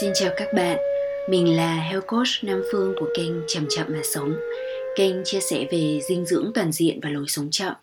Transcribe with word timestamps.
Xin 0.00 0.12
chào 0.14 0.32
các 0.36 0.48
bạn, 0.54 0.78
mình 1.28 1.56
là 1.56 1.74
Health 1.74 2.06
Coach 2.06 2.28
Nam 2.42 2.62
Phương 2.72 2.94
của 3.00 3.08
kênh 3.16 3.32
Chậm 3.48 3.66
Chậm 3.68 3.86
Mà 3.90 4.00
Sống. 4.04 4.36
Kênh 4.96 5.24
chia 5.24 5.40
sẻ 5.40 5.66
về 5.72 6.00
dinh 6.08 6.26
dưỡng 6.26 6.52
toàn 6.54 6.72
diện 6.72 7.00
và 7.02 7.10
lối 7.10 7.24
sống 7.28 7.50
chậm. 7.50 7.74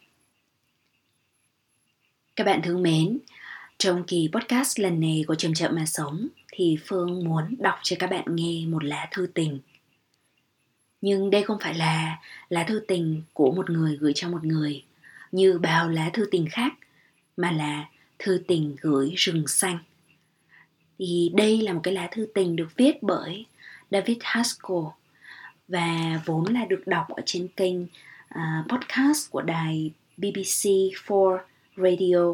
Các 2.36 2.44
bạn 2.44 2.62
thương 2.64 2.82
mến, 2.82 3.20
trong 3.78 4.04
kỳ 4.04 4.30
podcast 4.34 4.80
lần 4.80 5.00
này 5.00 5.24
của 5.28 5.36
Chậm 5.36 5.54
Chậm 5.54 5.76
Mà 5.76 5.86
Sống 5.86 6.28
thì 6.52 6.78
Phương 6.86 7.24
muốn 7.24 7.56
đọc 7.60 7.76
cho 7.84 7.96
các 8.00 8.10
bạn 8.10 8.26
nghe 8.36 8.66
một 8.68 8.84
lá 8.84 9.08
thư 9.12 9.28
tình. 9.34 9.60
Nhưng 11.02 11.30
đây 11.30 11.44
không 11.44 11.58
phải 11.62 11.74
là 11.74 12.18
lá 12.50 12.64
thư 12.64 12.82
tình 12.88 13.22
của 13.34 13.52
một 13.52 13.70
người 13.70 13.98
gửi 13.98 14.12
cho 14.16 14.30
một 14.30 14.44
người 14.44 14.84
như 15.32 15.58
bao 15.58 15.90
lá 15.90 16.10
thư 16.14 16.26
tình 16.32 16.48
khác 16.52 16.74
mà 17.38 17.52
là 17.52 17.86
thư 18.20 18.42
tình 18.48 18.76
gửi 18.82 19.14
rừng 19.16 19.48
xanh 19.48 19.78
thì 21.00 21.32
đây 21.34 21.62
là 21.62 21.74
một 21.74 21.80
cái 21.84 21.94
lá 21.94 22.08
thư 22.12 22.28
tình 22.34 22.56
được 22.56 22.70
viết 22.78 23.04
bởi 23.04 23.46
David 23.92 24.18
Haskell 24.22 24.86
và 25.68 26.20
vốn 26.26 26.54
là 26.54 26.66
được 26.66 26.88
đọc 26.88 27.10
ở 27.10 27.24
trên 27.26 27.48
kênh 27.48 27.84
uh, 27.84 28.70
podcast 28.70 29.32
của 29.32 29.42
đài 29.42 29.92
BBC 30.18 30.70
4 31.10 31.38
Radio. 31.78 32.26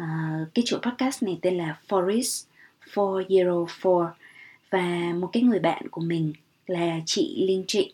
Uh, 0.00 0.54
cái 0.54 0.64
chuỗi 0.66 0.80
podcast 0.82 1.22
này 1.22 1.38
tên 1.42 1.56
là 1.56 1.78
Forest 1.88 2.44
404 2.96 4.06
và 4.70 5.12
một 5.14 5.30
cái 5.32 5.42
người 5.42 5.58
bạn 5.58 5.88
của 5.90 6.00
mình 6.00 6.32
là 6.66 7.00
chị 7.06 7.44
Linh 7.48 7.64
Trịnh 7.66 7.90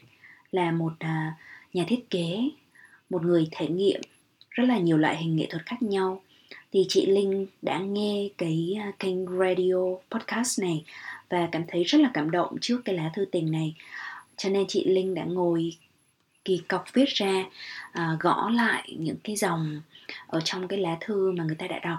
là 0.53 0.71
một 0.71 0.93
uh, 0.93 1.35
nhà 1.73 1.85
thiết 1.89 2.11
kế, 2.11 2.49
một 3.11 3.25
người 3.25 3.49
thể 3.51 3.69
nghiệm 3.69 4.01
rất 4.51 4.65
là 4.65 4.79
nhiều 4.79 4.99
loại 4.99 5.17
hình 5.17 5.37
nghệ 5.37 5.47
thuật 5.51 5.67
khác 5.67 5.83
nhau 5.83 6.23
thì 6.73 6.87
chị 6.89 7.07
Linh 7.07 7.47
đã 7.63 7.79
nghe 7.79 8.29
cái 8.39 8.77
à, 8.81 8.93
kênh 8.99 9.27
radio 9.39 9.77
podcast 10.11 10.61
này 10.61 10.85
và 11.29 11.49
cảm 11.53 11.63
thấy 11.69 11.85
rất 11.85 12.01
là 12.01 12.11
cảm 12.15 12.31
động 12.31 12.57
trước 12.61 12.83
cái 12.85 12.95
lá 12.95 13.11
thư 13.15 13.25
tình 13.25 13.51
này. 13.51 13.75
Cho 14.37 14.49
nên 14.49 14.65
chị 14.69 14.85
Linh 14.85 15.15
đã 15.15 15.25
ngồi 15.25 15.77
kỳ 16.45 16.63
cọc 16.69 16.85
viết 16.93 17.09
ra 17.09 17.45
à, 17.93 18.17
gõ 18.21 18.51
lại 18.51 18.97
những 18.99 19.17
cái 19.25 19.37
dòng 19.37 19.81
ở 20.27 20.41
trong 20.41 20.69
cái 20.69 20.79
lá 20.79 20.97
thư 21.01 21.33
mà 21.33 21.45
người 21.45 21.57
ta 21.57 21.67
đã 21.67 21.79
đọc. 21.79 21.99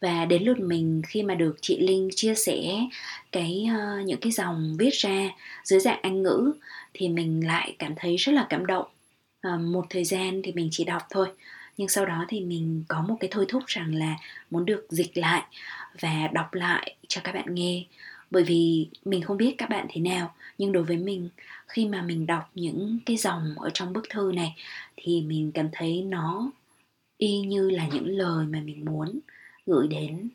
Và 0.00 0.24
đến 0.24 0.42
lượt 0.42 0.60
mình 0.60 1.02
khi 1.06 1.22
mà 1.22 1.34
được 1.34 1.56
chị 1.60 1.78
Linh 1.78 2.08
chia 2.14 2.34
sẻ 2.34 2.62
cái 3.32 3.66
uh, 3.70 4.06
những 4.06 4.20
cái 4.20 4.32
dòng 4.32 4.76
viết 4.78 4.94
ra 4.94 5.30
dưới 5.64 5.80
dạng 5.80 5.98
Anh 6.02 6.22
ngữ 6.22 6.52
thì 6.94 7.08
mình 7.08 7.46
lại 7.46 7.76
cảm 7.78 7.94
thấy 7.96 8.16
rất 8.16 8.32
là 8.32 8.46
cảm 8.50 8.66
động. 8.66 8.86
À, 9.40 9.56
một 9.56 9.86
thời 9.90 10.04
gian 10.04 10.40
thì 10.44 10.52
mình 10.52 10.68
chỉ 10.72 10.84
đọc 10.84 11.02
thôi 11.10 11.28
nhưng 11.76 11.88
sau 11.88 12.06
đó 12.06 12.24
thì 12.28 12.40
mình 12.40 12.84
có 12.88 13.02
một 13.02 13.16
cái 13.20 13.30
thôi 13.32 13.46
thúc 13.48 13.62
rằng 13.66 13.94
là 13.94 14.16
muốn 14.50 14.64
được 14.64 14.86
dịch 14.90 15.18
lại 15.18 15.42
và 16.00 16.28
đọc 16.32 16.54
lại 16.54 16.96
cho 17.08 17.20
các 17.24 17.34
bạn 17.34 17.54
nghe. 17.54 17.84
Bởi 18.30 18.44
vì 18.44 18.88
mình 19.04 19.22
không 19.22 19.36
biết 19.36 19.54
các 19.58 19.70
bạn 19.70 19.86
thế 19.90 20.00
nào, 20.00 20.34
nhưng 20.58 20.72
đối 20.72 20.84
với 20.84 20.96
mình, 20.96 21.28
khi 21.66 21.88
mà 21.88 22.02
mình 22.02 22.26
đọc 22.26 22.50
những 22.54 22.98
cái 23.06 23.16
dòng 23.16 23.54
ở 23.58 23.70
trong 23.74 23.92
bức 23.92 24.06
thư 24.10 24.32
này 24.34 24.56
thì 24.96 25.22
mình 25.22 25.52
cảm 25.52 25.68
thấy 25.72 26.02
nó 26.02 26.50
y 27.18 27.40
như 27.40 27.70
là 27.70 27.86
những 27.92 28.06
lời 28.06 28.46
mà 28.46 28.60
mình 28.60 28.84
muốn 28.84 29.20
gửi 29.66 29.88
đến 29.88 30.28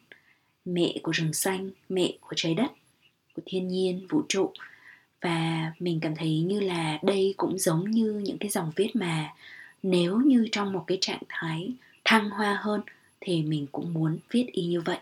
mẹ 0.65 0.93
của 1.03 1.11
rừng 1.11 1.33
xanh, 1.33 1.69
mẹ 1.89 2.13
của 2.21 2.33
trái 2.35 2.53
đất, 2.53 2.71
của 3.33 3.41
thiên 3.45 3.67
nhiên, 3.67 4.07
vũ 4.09 4.21
trụ. 4.29 4.51
Và 5.21 5.71
mình 5.79 5.99
cảm 5.99 6.15
thấy 6.15 6.39
như 6.39 6.59
là 6.59 6.99
đây 7.03 7.33
cũng 7.37 7.57
giống 7.57 7.91
như 7.91 8.21
những 8.23 8.37
cái 8.37 8.49
dòng 8.49 8.71
viết 8.75 8.95
mà 8.95 9.33
nếu 9.89 10.17
như 10.17 10.47
trong 10.51 10.73
một 10.73 10.83
cái 10.87 10.97
trạng 11.01 11.21
thái 11.29 11.71
thăng 12.05 12.29
hoa 12.29 12.59
hơn 12.61 12.81
thì 13.21 13.41
mình 13.41 13.67
cũng 13.71 13.93
muốn 13.93 14.17
viết 14.31 14.47
y 14.51 14.65
như 14.65 14.81
vậy. 14.81 14.97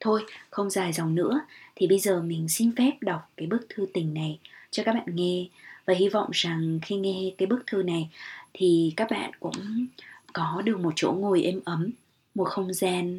Thôi 0.00 0.24
không 0.50 0.70
dài 0.70 0.92
dòng 0.92 1.14
nữa 1.14 1.40
thì 1.76 1.86
bây 1.86 1.98
giờ 1.98 2.22
mình 2.22 2.48
xin 2.48 2.76
phép 2.76 2.92
đọc 3.00 3.30
cái 3.36 3.46
bức 3.46 3.66
thư 3.68 3.86
tình 3.94 4.14
này 4.14 4.38
cho 4.70 4.82
các 4.82 4.92
bạn 4.92 5.06
nghe. 5.06 5.46
Và 5.84 5.94
hy 5.94 6.08
vọng 6.08 6.28
rằng 6.32 6.80
khi 6.82 6.96
nghe 6.96 7.30
cái 7.38 7.46
bức 7.46 7.66
thư 7.66 7.82
này 7.82 8.08
thì 8.54 8.92
các 8.96 9.10
bạn 9.10 9.30
cũng 9.40 9.86
có 10.32 10.62
được 10.64 10.80
một 10.80 10.92
chỗ 10.96 11.12
ngồi 11.12 11.42
êm 11.42 11.60
ấm 11.64 11.90
một 12.34 12.44
không 12.44 12.72
gian 12.74 13.18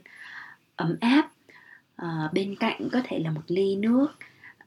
ấm 0.76 0.96
áp 1.02 1.32
à, 1.96 2.30
bên 2.34 2.56
cạnh 2.56 2.90
có 2.92 3.02
thể 3.04 3.20
là 3.20 3.32
một 3.32 3.42
ly 3.48 3.76
nước 3.76 4.08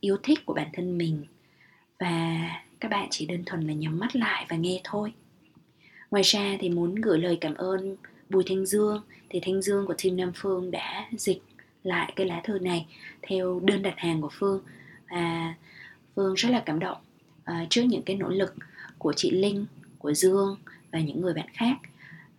yêu 0.00 0.16
thích 0.22 0.46
của 0.46 0.54
bản 0.54 0.68
thân 0.72 0.98
mình. 0.98 1.24
Và 1.98 2.38
các 2.80 2.90
bạn 2.90 3.08
chỉ 3.10 3.26
đơn 3.26 3.42
thuần 3.46 3.66
là 3.66 3.72
nhắm 3.72 3.98
mắt 3.98 4.16
lại 4.16 4.46
và 4.48 4.56
nghe 4.56 4.80
thôi. 4.84 5.12
Ngoài 6.14 6.22
ra 6.22 6.56
thì 6.60 6.68
muốn 6.70 6.94
gửi 6.94 7.18
lời 7.18 7.38
cảm 7.40 7.54
ơn 7.54 7.96
Bùi 8.30 8.44
Thanh 8.46 8.66
Dương 8.66 9.02
thì 9.30 9.40
Thanh 9.42 9.62
Dương 9.62 9.86
của 9.86 9.94
team 10.04 10.16
Nam 10.16 10.32
Phương 10.34 10.70
đã 10.70 11.08
dịch 11.16 11.42
lại 11.82 12.12
cái 12.16 12.26
lá 12.26 12.40
thư 12.44 12.58
này 12.58 12.86
theo 13.22 13.60
đơn 13.64 13.82
đặt 13.82 13.94
hàng 13.96 14.22
của 14.22 14.28
Phương 14.32 14.60
và 15.10 15.54
Phương 16.16 16.34
rất 16.34 16.48
là 16.50 16.62
cảm 16.66 16.78
động 16.78 16.96
uh, 17.50 17.70
trước 17.70 17.82
những 17.82 18.02
cái 18.02 18.16
nỗ 18.16 18.28
lực 18.28 18.54
của 18.98 19.12
chị 19.16 19.30
Linh, 19.30 19.66
của 19.98 20.12
Dương 20.14 20.56
và 20.92 21.00
những 21.00 21.20
người 21.20 21.34
bạn 21.34 21.48
khác 21.52 21.76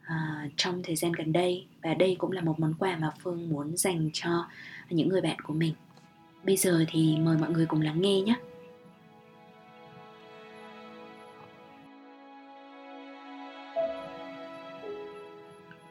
uh, 0.02 0.52
trong 0.58 0.84
thời 0.84 0.96
gian 0.96 1.12
gần 1.12 1.34
đây 1.34 1.66
và 1.82 1.94
đây 1.94 2.16
cũng 2.20 2.32
là 2.32 2.42
một 2.42 2.60
món 2.60 2.74
quà 2.80 2.98
mà 2.98 3.12
Phương 3.24 3.50
muốn 3.50 3.78
dành 3.78 4.10
cho 4.14 4.48
những 4.90 5.10
người 5.10 5.22
bạn 5.22 5.40
của 5.40 5.54
mình. 5.54 5.74
Bây 6.44 6.58
giờ 6.58 6.86
thì 6.88 7.18
mời 7.18 7.38
mọi 7.38 7.50
người 7.50 7.66
cùng 7.66 7.82
lắng 7.82 8.02
nghe 8.02 8.22
nhé. 8.22 8.36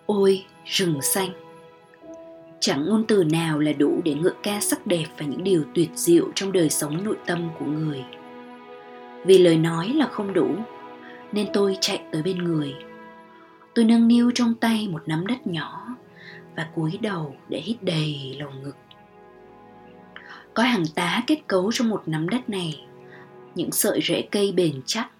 Ôi, 0.06 0.44
rừng 0.64 1.02
xanh 1.02 1.30
Chẳng 2.60 2.86
ngôn 2.86 3.04
từ 3.08 3.24
nào 3.24 3.58
là 3.58 3.72
đủ 3.72 4.00
để 4.04 4.14
ngợi 4.14 4.32
ca 4.42 4.60
sắc 4.60 4.86
đẹp 4.86 5.04
và 5.18 5.26
những 5.26 5.44
điều 5.44 5.64
tuyệt 5.74 5.90
diệu 5.94 6.28
trong 6.34 6.52
đời 6.52 6.70
sống 6.70 7.04
nội 7.04 7.16
tâm 7.26 7.48
của 7.58 7.64
người. 7.64 8.04
Vì 9.24 9.38
lời 9.38 9.56
nói 9.56 9.88
là 9.88 10.06
không 10.06 10.32
đủ, 10.32 10.48
nên 11.32 11.48
tôi 11.52 11.76
chạy 11.80 12.02
tới 12.12 12.22
bên 12.22 12.38
người. 12.38 12.74
Tôi 13.74 13.84
nâng 13.84 14.08
niu 14.08 14.30
trong 14.34 14.54
tay 14.54 14.88
một 14.90 15.02
nắm 15.06 15.26
đất 15.26 15.46
nhỏ 15.46 15.96
và 16.56 16.68
cúi 16.74 16.98
đầu 17.02 17.36
để 17.48 17.60
hít 17.60 17.76
đầy 17.82 18.36
lồng 18.38 18.62
ngực. 18.62 18.76
Có 20.54 20.62
hàng 20.62 20.84
tá 20.94 21.22
kết 21.26 21.38
cấu 21.46 21.72
trong 21.72 21.88
một 21.88 22.02
nắm 22.06 22.28
đất 22.28 22.48
này, 22.48 22.86
những 23.54 23.72
sợi 23.72 24.00
rễ 24.02 24.22
cây 24.30 24.52
bền 24.52 24.80
chắc, 24.86 25.10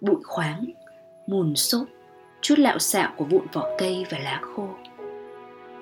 bụi 0.00 0.20
khoáng, 0.24 0.64
mùn 1.26 1.56
xốp 1.56 1.86
chút 2.42 2.58
lạo 2.58 2.78
xạo 2.78 3.12
của 3.16 3.24
vụn 3.24 3.46
vỏ 3.52 3.68
cây 3.78 4.06
và 4.10 4.18
lá 4.18 4.40
khô. 4.42 4.68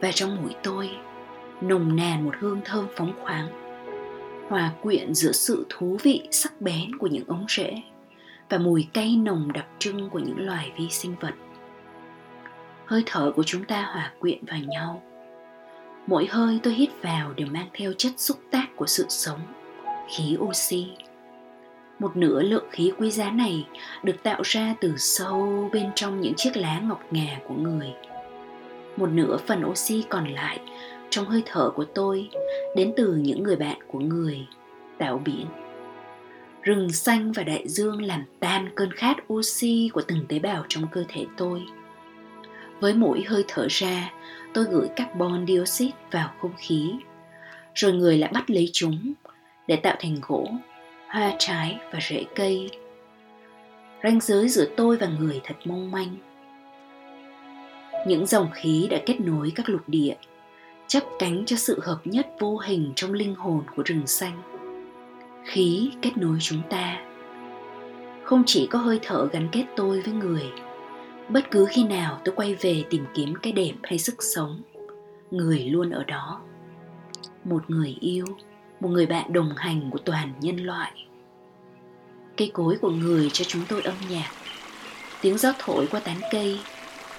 Và 0.00 0.12
trong 0.12 0.42
mũi 0.42 0.54
tôi, 0.62 0.90
nồng 1.60 1.96
nàn 1.96 2.24
một 2.24 2.34
hương 2.38 2.60
thơm 2.64 2.86
phóng 2.96 3.12
khoáng, 3.22 3.48
hòa 4.48 4.72
quyện 4.82 5.14
giữa 5.14 5.32
sự 5.32 5.66
thú 5.68 5.96
vị 6.02 6.28
sắc 6.30 6.60
bén 6.60 6.98
của 6.98 7.06
những 7.06 7.24
ống 7.26 7.44
rễ 7.48 7.82
và 8.48 8.58
mùi 8.58 8.86
cay 8.92 9.16
nồng 9.16 9.52
đặc 9.52 9.66
trưng 9.78 10.10
của 10.10 10.18
những 10.18 10.46
loài 10.46 10.72
vi 10.78 10.88
sinh 10.90 11.14
vật. 11.20 11.34
Hơi 12.86 13.02
thở 13.06 13.32
của 13.36 13.42
chúng 13.42 13.64
ta 13.64 13.82
hòa 13.82 14.12
quyện 14.20 14.44
vào 14.44 14.58
nhau. 14.58 15.02
Mỗi 16.06 16.26
hơi 16.26 16.60
tôi 16.62 16.74
hít 16.74 16.90
vào 17.02 17.32
đều 17.32 17.46
mang 17.50 17.68
theo 17.72 17.92
chất 17.92 18.12
xúc 18.16 18.38
tác 18.50 18.66
của 18.76 18.86
sự 18.86 19.06
sống, 19.08 19.40
khí 20.08 20.36
oxy 20.38 20.86
một 22.00 22.16
nửa 22.16 22.42
lượng 22.42 22.64
khí 22.70 22.92
quý 22.98 23.10
giá 23.10 23.30
này 23.30 23.66
được 24.02 24.22
tạo 24.22 24.40
ra 24.44 24.74
từ 24.80 24.94
sâu 24.96 25.70
bên 25.72 25.90
trong 25.94 26.20
những 26.20 26.34
chiếc 26.36 26.56
lá 26.56 26.80
ngọc 26.80 27.02
ngà 27.10 27.38
của 27.48 27.54
người. 27.54 27.92
Một 28.96 29.08
nửa 29.12 29.36
phần 29.46 29.64
oxy 29.64 30.04
còn 30.08 30.28
lại 30.28 30.60
trong 31.10 31.24
hơi 31.24 31.42
thở 31.46 31.70
của 31.70 31.84
tôi 31.84 32.28
đến 32.76 32.92
từ 32.96 33.14
những 33.14 33.42
người 33.42 33.56
bạn 33.56 33.78
của 33.86 34.00
người, 34.00 34.46
tạo 34.98 35.22
biển. 35.24 35.46
Rừng 36.62 36.92
xanh 36.92 37.32
và 37.32 37.42
đại 37.42 37.68
dương 37.68 38.02
làm 38.02 38.24
tan 38.40 38.68
cơn 38.74 38.92
khát 38.92 39.16
oxy 39.32 39.90
của 39.92 40.02
từng 40.02 40.26
tế 40.28 40.38
bào 40.38 40.64
trong 40.68 40.86
cơ 40.92 41.04
thể 41.08 41.26
tôi. 41.36 41.62
Với 42.80 42.94
mỗi 42.94 43.24
hơi 43.26 43.44
thở 43.48 43.66
ra, 43.70 44.12
tôi 44.54 44.64
gửi 44.70 44.88
carbon 44.96 45.46
dioxide 45.46 45.96
vào 46.10 46.30
không 46.40 46.52
khí, 46.58 46.92
rồi 47.74 47.92
người 47.92 48.18
lại 48.18 48.30
bắt 48.34 48.50
lấy 48.50 48.70
chúng 48.72 49.12
để 49.66 49.76
tạo 49.76 49.96
thành 50.00 50.16
gỗ 50.22 50.46
hoa 51.10 51.32
trái 51.38 51.78
và 51.92 51.98
rễ 52.02 52.24
cây. 52.34 52.70
Ranh 54.02 54.20
giới 54.20 54.48
giữa 54.48 54.66
tôi 54.76 54.96
và 54.96 55.06
người 55.06 55.40
thật 55.44 55.54
mong 55.64 55.90
manh. 55.90 56.16
Những 58.06 58.26
dòng 58.26 58.48
khí 58.54 58.88
đã 58.90 58.98
kết 59.06 59.20
nối 59.20 59.52
các 59.54 59.68
lục 59.68 59.80
địa, 59.86 60.14
chấp 60.86 61.02
cánh 61.18 61.44
cho 61.46 61.56
sự 61.56 61.80
hợp 61.82 62.00
nhất 62.04 62.26
vô 62.38 62.56
hình 62.56 62.92
trong 62.96 63.12
linh 63.12 63.34
hồn 63.34 63.62
của 63.76 63.82
rừng 63.82 64.06
xanh. 64.06 64.42
Khí 65.44 65.92
kết 66.02 66.16
nối 66.16 66.38
chúng 66.40 66.62
ta. 66.70 67.04
Không 68.24 68.42
chỉ 68.46 68.66
có 68.66 68.78
hơi 68.78 68.98
thở 69.02 69.28
gắn 69.32 69.48
kết 69.52 69.64
tôi 69.76 70.00
với 70.00 70.14
người, 70.14 70.44
bất 71.28 71.50
cứ 71.50 71.66
khi 71.70 71.84
nào 71.84 72.20
tôi 72.24 72.34
quay 72.34 72.54
về 72.54 72.84
tìm 72.90 73.04
kiếm 73.14 73.34
cái 73.42 73.52
đẹp 73.52 73.72
hay 73.82 73.98
sức 73.98 74.22
sống, 74.22 74.62
người 75.30 75.58
luôn 75.58 75.90
ở 75.90 76.04
đó. 76.04 76.40
Một 77.44 77.70
người 77.70 77.96
yêu 78.00 78.24
một 78.80 78.88
người 78.88 79.06
bạn 79.06 79.32
đồng 79.32 79.52
hành 79.56 79.90
của 79.90 79.98
toàn 79.98 80.32
nhân 80.40 80.56
loại. 80.56 80.92
Cây 82.36 82.50
cối 82.54 82.76
của 82.80 82.90
người 82.90 83.30
cho 83.32 83.44
chúng 83.44 83.62
tôi 83.68 83.82
âm 83.82 83.94
nhạc. 84.10 84.30
Tiếng 85.20 85.38
gió 85.38 85.52
thổi 85.58 85.86
qua 85.90 86.00
tán 86.00 86.16
cây, 86.32 86.60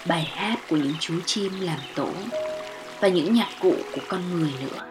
bài 0.08 0.24
hát 0.24 0.60
của 0.70 0.78
những 0.78 0.94
chú 1.00 1.14
chim 1.26 1.52
làm 1.62 1.80
tổ, 1.96 2.10
và 3.00 3.08
những 3.08 3.34
nhạc 3.34 3.50
cụ 3.62 3.76
của 3.96 4.02
con 4.08 4.22
người 4.32 4.54
nữa. 4.62 4.86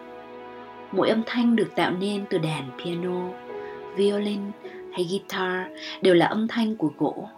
Mỗi 0.93 1.09
âm 1.09 1.23
thanh 1.27 1.57
được 1.57 1.71
tạo 1.77 1.91
nên 1.91 2.25
từ 2.31 2.39
đàn 2.39 2.71
piano, 2.79 3.29
violin 3.97 4.41
hay 4.93 5.07
guitar 5.11 5.67
đều 6.03 6.15
là 6.15 6.27
âm 6.27 6.49
thanh 6.49 6.77
của 6.77 6.91
gỗ, 6.99 7.29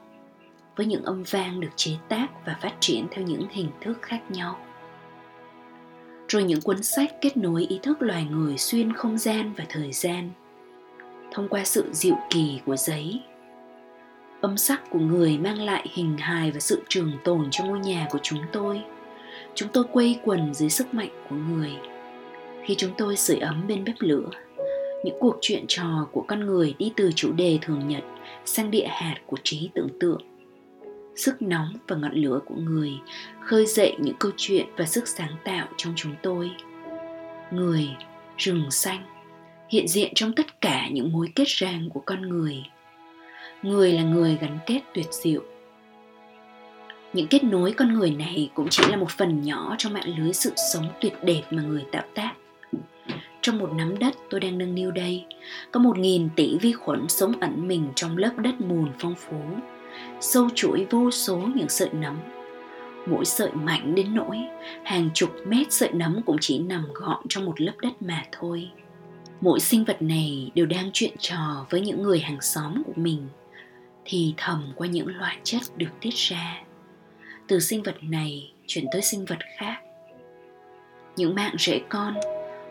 với 0.77 0.87
những 0.87 1.05
âm 1.05 1.23
vang 1.23 1.61
được 1.61 1.71
chế 1.77 1.93
tác 2.09 2.27
và 2.47 2.57
phát 2.61 2.73
triển 2.81 3.07
theo 3.11 3.25
những 3.25 3.47
hình 3.51 3.69
thức 3.81 3.99
khác 4.03 4.21
nhau 4.31 4.59
rồi 6.33 6.45
những 6.45 6.61
cuốn 6.61 6.83
sách 6.83 7.15
kết 7.21 7.37
nối 7.37 7.67
ý 7.69 7.79
thức 7.83 8.03
loài 8.03 8.27
người 8.31 8.59
xuyên 8.59 8.93
không 8.93 9.19
gian 9.19 9.53
và 9.57 9.65
thời 9.69 9.93
gian, 9.93 10.31
thông 11.33 11.49
qua 11.49 11.65
sự 11.65 11.85
dịu 11.93 12.17
kỳ 12.31 12.61
của 12.67 12.77
giấy. 12.77 13.21
Âm 14.41 14.57
sắc 14.57 14.91
của 14.91 14.99
người 14.99 15.39
mang 15.39 15.63
lại 15.63 15.87
hình 15.93 16.17
hài 16.19 16.51
và 16.51 16.61
sự 16.61 16.83
trường 16.89 17.13
tồn 17.25 17.49
cho 17.51 17.65
ngôi 17.65 17.79
nhà 17.79 18.07
của 18.11 18.19
chúng 18.23 18.39
tôi. 18.53 18.83
Chúng 19.55 19.69
tôi 19.73 19.85
quây 19.93 20.19
quần 20.25 20.55
dưới 20.55 20.71
sức 20.71 20.95
mạnh 20.95 21.11
của 21.31 21.37
người. 21.37 21.73
Khi 22.65 22.75
chúng 22.75 22.91
tôi 22.99 23.17
sưởi 23.17 23.39
ấm 23.39 23.65
bên 23.69 23.85
bếp 23.85 23.97
lửa, 23.99 24.29
những 25.05 25.17
cuộc 25.21 25.39
chuyện 25.41 25.65
trò 25.69 26.09
của 26.13 26.25
con 26.29 26.47
người 26.47 26.75
đi 26.79 26.93
từ 26.97 27.11
chủ 27.15 27.33
đề 27.33 27.59
thường 27.63 27.89
nhật 27.89 28.03
sang 28.45 28.71
địa 28.71 28.87
hạt 28.89 29.17
của 29.27 29.37
trí 29.43 29.71
tưởng 29.75 29.89
tượng 30.01 30.32
sức 31.17 31.43
nóng 31.43 31.73
và 31.89 31.97
ngọn 31.97 32.15
lửa 32.15 32.41
của 32.47 32.55
người 32.55 32.93
khơi 33.41 33.67
dậy 33.67 33.97
những 34.01 34.17
câu 34.19 34.33
chuyện 34.37 34.67
và 34.77 34.85
sức 34.85 35.09
sáng 35.09 35.37
tạo 35.45 35.67
trong 35.77 35.93
chúng 35.97 36.15
tôi. 36.23 36.51
Người, 37.51 37.89
rừng 38.37 38.71
xanh, 38.71 39.03
hiện 39.69 39.89
diện 39.89 40.13
trong 40.15 40.33
tất 40.33 40.61
cả 40.61 40.89
những 40.89 41.13
mối 41.13 41.29
kết 41.35 41.49
ràng 41.49 41.89
của 41.91 42.03
con 42.07 42.23
người. 42.23 42.63
Người 43.63 43.93
là 43.93 44.03
người 44.03 44.39
gắn 44.41 44.59
kết 44.67 44.81
tuyệt 44.95 45.07
diệu. 45.11 45.43
Những 47.13 47.27
kết 47.27 47.45
nối 47.45 47.73
con 47.73 47.95
người 47.95 48.11
này 48.11 48.51
cũng 48.55 48.67
chỉ 48.71 48.83
là 48.91 48.97
một 48.97 49.11
phần 49.11 49.43
nhỏ 49.43 49.75
trong 49.79 49.93
mạng 49.93 50.19
lưới 50.19 50.33
sự 50.33 50.53
sống 50.73 50.87
tuyệt 51.01 51.13
đẹp 51.23 51.43
mà 51.51 51.63
người 51.63 51.85
tạo 51.93 52.05
tác. 52.15 52.33
Trong 53.41 53.59
một 53.59 53.71
nắm 53.77 53.99
đất 53.99 54.15
tôi 54.31 54.41
đang 54.41 54.59
nâng 54.59 54.75
niu 54.75 54.91
đây, 54.91 55.25
có 55.73 55.81
một 55.81 55.99
nghìn 55.99 56.29
tỷ 56.37 56.59
vi 56.59 56.73
khuẩn 56.73 57.09
sống 57.09 57.33
ẩn 57.41 57.69
mình 57.69 57.89
trong 57.95 58.17
lớp 58.17 58.31
đất 58.37 58.61
mùn 58.61 58.89
phong 58.99 59.15
phú 59.15 59.41
sâu 60.21 60.49
chuỗi 60.55 60.87
vô 60.91 61.11
số 61.11 61.37
những 61.55 61.69
sợi 61.69 61.89
nấm. 61.93 62.19
Mỗi 63.07 63.25
sợi 63.25 63.51
mạnh 63.53 63.95
đến 63.95 64.15
nỗi, 64.15 64.39
hàng 64.85 65.11
chục 65.15 65.31
mét 65.47 65.73
sợi 65.73 65.93
nấm 65.93 66.21
cũng 66.27 66.37
chỉ 66.41 66.59
nằm 66.59 66.85
gọn 66.95 67.19
trong 67.29 67.45
một 67.45 67.61
lớp 67.61 67.73
đất 67.83 68.03
mà 68.03 68.25
thôi. 68.33 68.71
Mỗi 69.41 69.61
sinh 69.61 69.85
vật 69.85 70.03
này 70.03 70.51
đều 70.55 70.67
đang 70.67 70.91
chuyện 70.93 71.13
trò 71.19 71.67
với 71.71 71.81
những 71.81 72.03
người 72.03 72.21
hàng 72.21 72.41
xóm 72.41 72.83
của 72.87 72.93
mình, 72.97 73.29
thì 74.05 74.35
thầm 74.37 74.73
qua 74.77 74.87
những 74.87 75.17
loại 75.17 75.39
chất 75.45 75.63
được 75.77 75.91
tiết 76.01 76.15
ra. 76.15 76.63
Từ 77.49 77.61
sinh 77.61 77.83
vật 77.83 77.97
này 78.03 78.53
chuyển 78.67 78.85
tới 78.93 79.03
sinh 79.03 79.25
vật 79.25 79.39
khác. 79.59 79.77
Những 81.17 81.35
mạng 81.35 81.55
rễ 81.59 81.81
con 81.89 82.15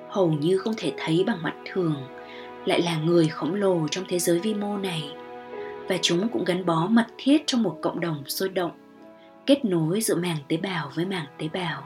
hầu 0.09 0.31
như 0.31 0.57
không 0.57 0.74
thể 0.77 0.94
thấy 0.97 1.24
bằng 1.27 1.44
mắt 1.44 1.53
thường, 1.65 1.95
lại 2.65 2.81
là 2.81 2.97
người 2.97 3.27
khổng 3.27 3.53
lồ 3.56 3.88
trong 3.88 4.06
thế 4.07 4.19
giới 4.19 4.39
vi 4.39 4.53
mô 4.53 4.77
này 4.77 5.12
và 5.91 5.97
chúng 6.01 6.29
cũng 6.29 6.43
gắn 6.43 6.65
bó 6.65 6.88
mật 6.88 7.05
thiết 7.17 7.43
trong 7.45 7.63
một 7.63 7.77
cộng 7.81 7.99
đồng 7.99 8.23
sôi 8.27 8.49
động, 8.49 8.71
kết 9.45 9.65
nối 9.65 10.01
giữa 10.01 10.15
màng 10.15 10.38
tế 10.47 10.57
bào 10.57 10.91
với 10.95 11.05
màng 11.05 11.25
tế 11.38 11.47
bào, 11.53 11.83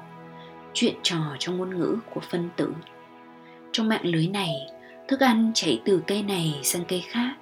chuyện 0.74 0.94
trò 1.04 1.18
trong 1.40 1.58
ngôn 1.58 1.80
ngữ 1.80 1.98
của 2.14 2.22
phân 2.22 2.50
tử. 2.56 2.74
Trong 3.72 3.90
mạng 3.90 4.06
lưới 4.06 4.28
này, 4.28 4.52
thức 5.08 5.20
ăn 5.20 5.52
chảy 5.54 5.82
từ 5.86 6.02
cây 6.08 6.24
này 6.24 6.60
sang 6.64 6.86
cây 6.88 7.04
khác, 7.08 7.36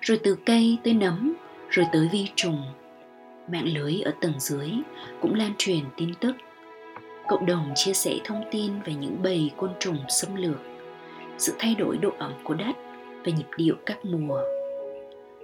rồi 0.00 0.20
từ 0.22 0.36
cây 0.46 0.78
tới 0.84 0.94
nấm, 0.94 1.34
rồi 1.70 1.86
tới 1.92 2.08
vi 2.12 2.28
trùng. 2.36 2.62
Mạng 3.52 3.74
lưới 3.74 4.00
ở 4.00 4.12
tầng 4.20 4.34
dưới 4.38 4.70
cũng 5.20 5.34
lan 5.34 5.52
truyền 5.58 5.84
tin 5.96 6.14
tức. 6.14 6.36
Cộng 7.28 7.46
đồng 7.46 7.72
chia 7.74 7.92
sẻ 7.92 8.18
thông 8.24 8.44
tin 8.50 8.72
về 8.84 8.94
những 8.94 9.22
bầy 9.22 9.50
côn 9.56 9.70
trùng 9.78 9.98
xâm 10.08 10.36
lược, 10.36 10.60
sự 11.38 11.52
thay 11.58 11.74
đổi 11.74 11.98
độ 11.98 12.10
ẩm 12.18 12.32
của 12.44 12.54
đất 12.54 12.76
và 13.24 13.32
nhịp 13.32 13.48
điệu 13.56 13.74
các 13.86 14.04
mùa 14.04 14.59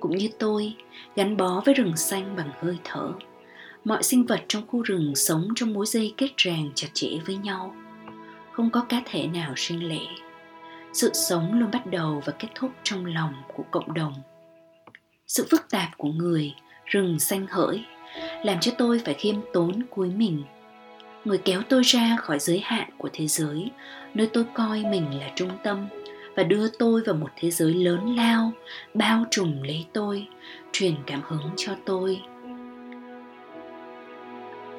cũng 0.01 0.17
như 0.17 0.29
tôi, 0.39 0.75
gắn 1.17 1.37
bó 1.37 1.63
với 1.65 1.75
rừng 1.75 1.97
xanh 1.97 2.37
bằng 2.37 2.51
hơi 2.61 2.79
thở. 2.85 3.13
Mọi 3.85 4.03
sinh 4.03 4.27
vật 4.27 4.41
trong 4.49 4.67
khu 4.67 4.83
rừng 4.83 5.13
sống 5.15 5.49
trong 5.57 5.73
mối 5.73 5.87
dây 5.87 6.15
kết 6.17 6.31
ràng 6.37 6.71
chặt 6.75 6.89
chẽ 6.93 7.09
với 7.27 7.37
nhau. 7.37 7.75
Không 8.53 8.71
có 8.71 8.81
cá 8.89 9.03
thể 9.07 9.27
nào 9.27 9.53
riêng 9.57 9.89
lẻ. 9.89 10.01
Sự 10.93 11.11
sống 11.13 11.61
luôn 11.61 11.71
bắt 11.73 11.87
đầu 11.87 12.23
và 12.25 12.33
kết 12.33 12.49
thúc 12.55 12.71
trong 12.83 13.07
lòng 13.07 13.35
của 13.55 13.65
cộng 13.71 13.95
đồng. 13.95 14.15
Sự 15.27 15.47
phức 15.51 15.71
tạp 15.71 15.89
của 15.97 16.09
người, 16.09 16.55
rừng 16.85 17.19
xanh 17.19 17.47
hỡi, 17.51 17.85
làm 18.45 18.61
cho 18.61 18.73
tôi 18.79 19.01
phải 19.05 19.15
khiêm 19.15 19.37
tốn 19.53 19.83
cúi 19.91 20.11
mình. 20.11 20.43
Người 21.25 21.39
kéo 21.39 21.63
tôi 21.69 21.83
ra 21.83 22.17
khỏi 22.21 22.39
giới 22.39 22.61
hạn 22.65 22.91
của 22.99 23.09
thế 23.13 23.27
giới, 23.27 23.71
nơi 24.15 24.31
tôi 24.33 24.45
coi 24.55 24.85
mình 24.85 25.19
là 25.21 25.33
trung 25.35 25.51
tâm 25.65 25.89
và 26.37 26.43
đưa 26.43 26.69
tôi 26.69 27.03
vào 27.07 27.15
một 27.15 27.31
thế 27.37 27.51
giới 27.51 27.75
lớn 27.75 28.17
lao 28.17 28.53
bao 28.95 29.25
trùm 29.31 29.63
lấy 29.63 29.87
tôi 29.93 30.27
truyền 30.73 30.95
cảm 31.07 31.23
hứng 31.25 31.51
cho 31.57 31.73
tôi 31.85 32.21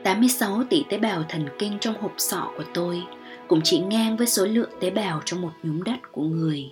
86 0.04 0.64
tỷ 0.70 0.86
tế 0.90 0.98
bào 0.98 1.24
thần 1.30 1.48
kinh 1.60 1.78
trong 1.80 2.02
hộp 2.02 2.14
sọ 2.18 2.52
của 2.58 2.64
tôi 2.74 3.04
cũng 3.48 3.62
chỉ 3.64 3.80
ngang 3.80 4.18
với 4.18 4.28
số 4.28 4.46
lượng 4.46 4.70
tế 4.80 4.90
bào 4.90 5.22
trong 5.26 5.42
một 5.42 5.52
nhúm 5.64 5.82
đất 5.82 6.12
của 6.12 6.22
người. 6.22 6.66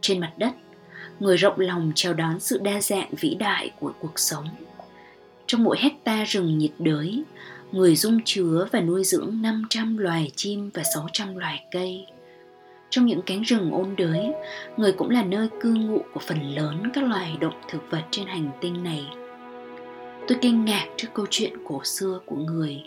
Trên 0.00 0.20
mặt 0.20 0.32
đất, 0.36 0.52
người 1.20 1.36
rộng 1.36 1.60
lòng 1.60 1.92
chào 1.94 2.14
đón 2.14 2.40
sự 2.40 2.58
đa 2.58 2.80
dạng 2.80 3.08
vĩ 3.20 3.34
đại 3.34 3.70
của 3.80 3.92
cuộc 4.00 4.18
sống. 4.18 4.48
Trong 5.46 5.64
mỗi 5.64 5.76
hecta 5.80 6.24
rừng 6.24 6.58
nhiệt 6.58 6.70
đới, 6.78 7.22
người 7.72 7.96
dung 7.96 8.20
chứa 8.24 8.68
và 8.72 8.80
nuôi 8.80 9.04
dưỡng 9.04 9.42
500 9.42 9.96
loài 9.96 10.30
chim 10.36 10.70
và 10.74 10.82
600 10.94 11.36
loài 11.36 11.64
cây. 11.70 12.06
Trong 12.90 13.06
những 13.06 13.22
cánh 13.22 13.42
rừng 13.42 13.70
ôn 13.72 13.94
đới, 13.96 14.32
người 14.76 14.92
cũng 14.92 15.10
là 15.10 15.22
nơi 15.22 15.48
cư 15.60 15.74
ngụ 15.74 16.02
của 16.14 16.20
phần 16.20 16.54
lớn 16.54 16.90
các 16.94 17.04
loài 17.04 17.36
động 17.40 17.60
thực 17.68 17.90
vật 17.90 18.02
trên 18.10 18.26
hành 18.26 18.50
tinh 18.60 18.84
này. 18.84 19.06
Tôi 20.28 20.38
kinh 20.40 20.64
ngạc 20.64 20.86
trước 20.96 21.08
câu 21.14 21.26
chuyện 21.30 21.52
cổ 21.64 21.84
xưa 21.84 22.20
của 22.26 22.36
người. 22.36 22.82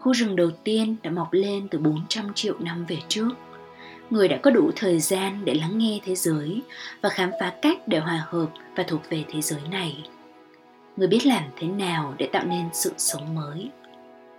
Khu 0.00 0.12
rừng 0.12 0.36
đầu 0.36 0.50
tiên 0.50 0.96
đã 1.02 1.10
mọc 1.10 1.32
lên 1.32 1.68
từ 1.68 1.78
400 1.78 2.32
triệu 2.34 2.54
năm 2.58 2.84
về 2.88 2.98
trước. 3.08 3.30
Người 4.10 4.28
đã 4.28 4.36
có 4.42 4.50
đủ 4.50 4.70
thời 4.76 5.00
gian 5.00 5.44
để 5.44 5.54
lắng 5.54 5.78
nghe 5.78 6.00
thế 6.04 6.14
giới 6.14 6.62
và 7.00 7.08
khám 7.08 7.30
phá 7.40 7.52
cách 7.62 7.88
để 7.88 7.98
hòa 7.98 8.26
hợp 8.26 8.46
và 8.76 8.82
thuộc 8.82 9.00
về 9.10 9.24
thế 9.32 9.40
giới 9.40 9.60
này. 9.70 10.02
Người 10.96 11.08
biết 11.08 11.26
làm 11.26 11.42
thế 11.56 11.66
nào 11.66 12.14
để 12.18 12.28
tạo 12.32 12.44
nên 12.44 12.64
sự 12.72 12.92
sống 12.96 13.34
mới. 13.34 13.70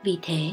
Vì 0.04 0.18
thế, 0.22 0.52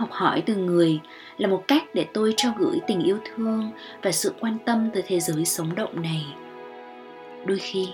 học 0.00 0.10
hỏi 0.12 0.42
từ 0.46 0.56
người 0.56 1.00
là 1.38 1.48
một 1.48 1.64
cách 1.68 1.84
để 1.94 2.06
tôi 2.14 2.34
trao 2.36 2.54
gửi 2.58 2.80
tình 2.86 3.02
yêu 3.02 3.18
thương 3.24 3.70
và 4.02 4.12
sự 4.12 4.34
quan 4.40 4.58
tâm 4.66 4.90
tới 4.94 5.02
thế 5.06 5.20
giới 5.20 5.44
sống 5.44 5.74
động 5.74 6.02
này. 6.02 6.26
Đôi 7.46 7.58
khi, 7.58 7.88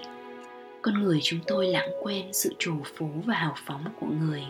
con 0.83 1.03
người 1.03 1.19
chúng 1.23 1.41
tôi 1.47 1.67
lãng 1.67 1.89
quên 2.03 2.33
sự 2.33 2.55
trù 2.59 2.75
phú 2.97 3.11
và 3.25 3.35
hào 3.35 3.55
phóng 3.67 3.85
của 4.01 4.07
người. 4.07 4.43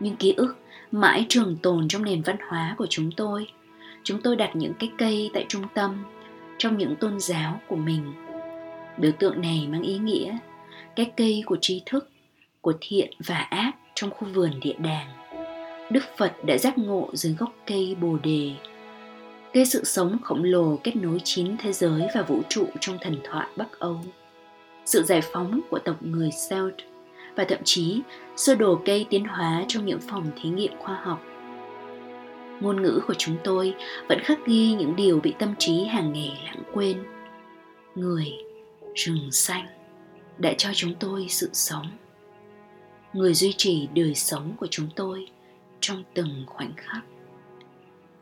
Nhưng 0.00 0.16
ký 0.16 0.34
ức 0.36 0.56
mãi 0.92 1.26
trường 1.28 1.56
tồn 1.62 1.88
trong 1.88 2.04
nền 2.04 2.22
văn 2.22 2.36
hóa 2.48 2.74
của 2.78 2.86
chúng 2.90 3.10
tôi. 3.16 3.46
Chúng 4.02 4.22
tôi 4.22 4.36
đặt 4.36 4.50
những 4.56 4.72
cái 4.78 4.90
cây 4.98 5.30
tại 5.34 5.46
trung 5.48 5.64
tâm, 5.74 6.04
trong 6.58 6.78
những 6.78 6.96
tôn 6.96 7.20
giáo 7.20 7.60
của 7.68 7.76
mình. 7.76 8.12
Biểu 8.96 9.12
tượng 9.12 9.40
này 9.40 9.66
mang 9.70 9.82
ý 9.82 9.98
nghĩa, 9.98 10.38
cái 10.96 11.10
cây 11.16 11.42
của 11.46 11.56
tri 11.60 11.82
thức, 11.86 12.10
của 12.60 12.72
thiện 12.80 13.10
và 13.26 13.36
ác 13.36 13.72
trong 13.94 14.10
khu 14.10 14.28
vườn 14.34 14.60
địa 14.60 14.74
đàng. 14.78 15.19
Đức 15.90 16.04
Phật 16.16 16.44
đã 16.44 16.58
giác 16.58 16.78
ngộ 16.78 17.10
dưới 17.12 17.32
gốc 17.32 17.52
cây 17.66 17.96
Bồ 18.00 18.18
đề. 18.22 18.52
Cây 19.52 19.64
sự 19.64 19.84
sống 19.84 20.18
khổng 20.22 20.44
lồ 20.44 20.78
kết 20.84 20.96
nối 20.96 21.20
chín 21.24 21.56
thế 21.56 21.72
giới 21.72 22.06
và 22.14 22.22
vũ 22.22 22.40
trụ 22.48 22.66
trong 22.80 22.98
thần 23.00 23.16
thoại 23.24 23.48
Bắc 23.56 23.78
Âu. 23.78 24.00
Sự 24.84 25.02
giải 25.02 25.20
phóng 25.32 25.60
của 25.70 25.78
tộc 25.78 26.02
người 26.02 26.30
Celt 26.50 26.74
và 27.36 27.44
thậm 27.44 27.58
chí 27.64 28.00
sơ 28.36 28.54
đồ 28.54 28.80
cây 28.84 29.06
tiến 29.10 29.24
hóa 29.24 29.64
trong 29.68 29.86
những 29.86 30.00
phòng 30.00 30.30
thí 30.42 30.48
nghiệm 30.48 30.72
khoa 30.78 31.00
học. 31.02 31.22
Ngôn 32.60 32.82
ngữ 32.82 33.00
của 33.06 33.14
chúng 33.14 33.36
tôi 33.44 33.74
vẫn 34.08 34.18
khắc 34.22 34.46
ghi 34.46 34.72
những 34.72 34.96
điều 34.96 35.20
bị 35.20 35.34
tâm 35.38 35.54
trí 35.58 35.84
hàng 35.84 36.12
ngày 36.12 36.40
lãng 36.44 36.62
quên. 36.72 37.02
Người, 37.94 38.32
rừng 38.94 39.30
xanh 39.30 39.66
đã 40.38 40.52
cho 40.58 40.70
chúng 40.74 40.94
tôi 41.00 41.26
sự 41.28 41.50
sống. 41.52 41.86
Người 43.12 43.34
duy 43.34 43.52
trì 43.56 43.88
đời 43.94 44.14
sống 44.14 44.52
của 44.60 44.66
chúng 44.70 44.88
tôi– 44.96 45.26
trong 45.80 46.04
từng 46.14 46.44
khoảnh 46.46 46.72
khắc. 46.76 47.04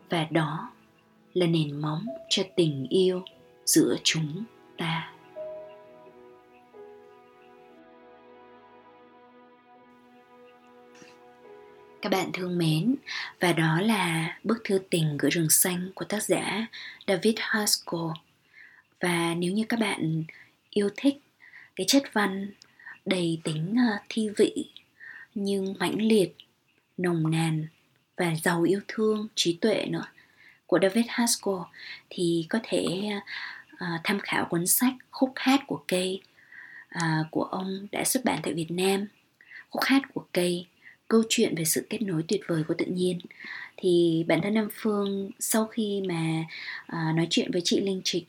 Và 0.09 0.27
đó 0.31 0.73
là 1.35 1.47
nền 1.47 1.81
móng 1.81 2.07
cho 2.29 2.43
tình 2.57 2.87
yêu 2.91 3.23
giữa 3.65 3.97
chúng 4.05 4.45
ta. 4.77 5.13
Các 12.03 12.13
bạn 12.13 12.31
thương 12.33 12.59
mến, 12.59 12.97
và 13.41 13.53
đó 13.53 13.81
là 13.81 14.39
bức 14.45 14.59
thư 14.65 14.79
tình 14.91 15.17
gửi 15.19 15.31
rừng 15.31 15.51
xanh 15.51 15.91
của 15.95 16.05
tác 16.05 16.23
giả 16.23 16.67
David 17.07 17.35
Haskell. 17.39 18.05
Và 19.01 19.35
nếu 19.35 19.53
như 19.53 19.65
các 19.69 19.81
bạn 19.81 20.25
yêu 20.71 20.91
thích 20.97 21.17
cái 21.77 21.87
chất 21.87 22.03
văn 22.13 22.51
đầy 23.07 23.41
tính 23.45 23.77
ờ, 23.91 23.99
thi 24.09 24.29
vị 24.37 24.71
nhưng 25.35 25.75
mãnh 25.79 26.03
liệt 26.03 26.37
nồng 26.99 27.31
nàn 27.31 27.67
và 28.17 28.35
giàu 28.43 28.63
yêu 28.63 28.81
thương 28.89 29.29
trí 29.35 29.59
tuệ 29.61 29.87
nữa 29.89 30.05
của 30.67 30.79
David 30.83 31.05
Haskell 31.09 31.59
thì 32.11 32.47
có 32.49 32.59
thể 32.63 33.11
uh, 33.75 34.01
tham 34.05 34.19
khảo 34.21 34.45
cuốn 34.45 34.67
sách 34.67 34.93
Khúc 35.11 35.33
hát 35.37 35.61
của 35.67 35.83
cây 35.89 36.23
uh, 36.95 37.27
của 37.31 37.43
ông 37.43 37.87
đã 37.93 38.05
xuất 38.05 38.25
bản 38.25 38.41
tại 38.43 38.55
Việt 38.55 38.71
Nam. 38.71 39.07
Khúc 39.71 39.83
hát 39.83 40.03
của 40.15 40.25
cây, 40.33 40.67
câu 41.09 41.23
chuyện 41.29 41.55
về 41.55 41.65
sự 41.65 41.87
kết 41.91 42.03
nối 42.03 42.23
tuyệt 42.29 42.41
vời 42.47 42.63
của 42.69 42.75
tự 42.79 42.85
nhiên. 42.85 43.19
Thì 43.77 44.25
bản 44.29 44.41
thân 44.43 44.55
Nam 44.55 44.69
Phương 44.73 45.31
sau 45.39 45.67
khi 45.67 46.03
mà 46.09 46.45
uh, 46.87 47.17
nói 47.17 47.27
chuyện 47.31 47.51
với 47.53 47.63
chị 47.65 47.81
Linh 47.81 48.01
Trịch 48.05 48.27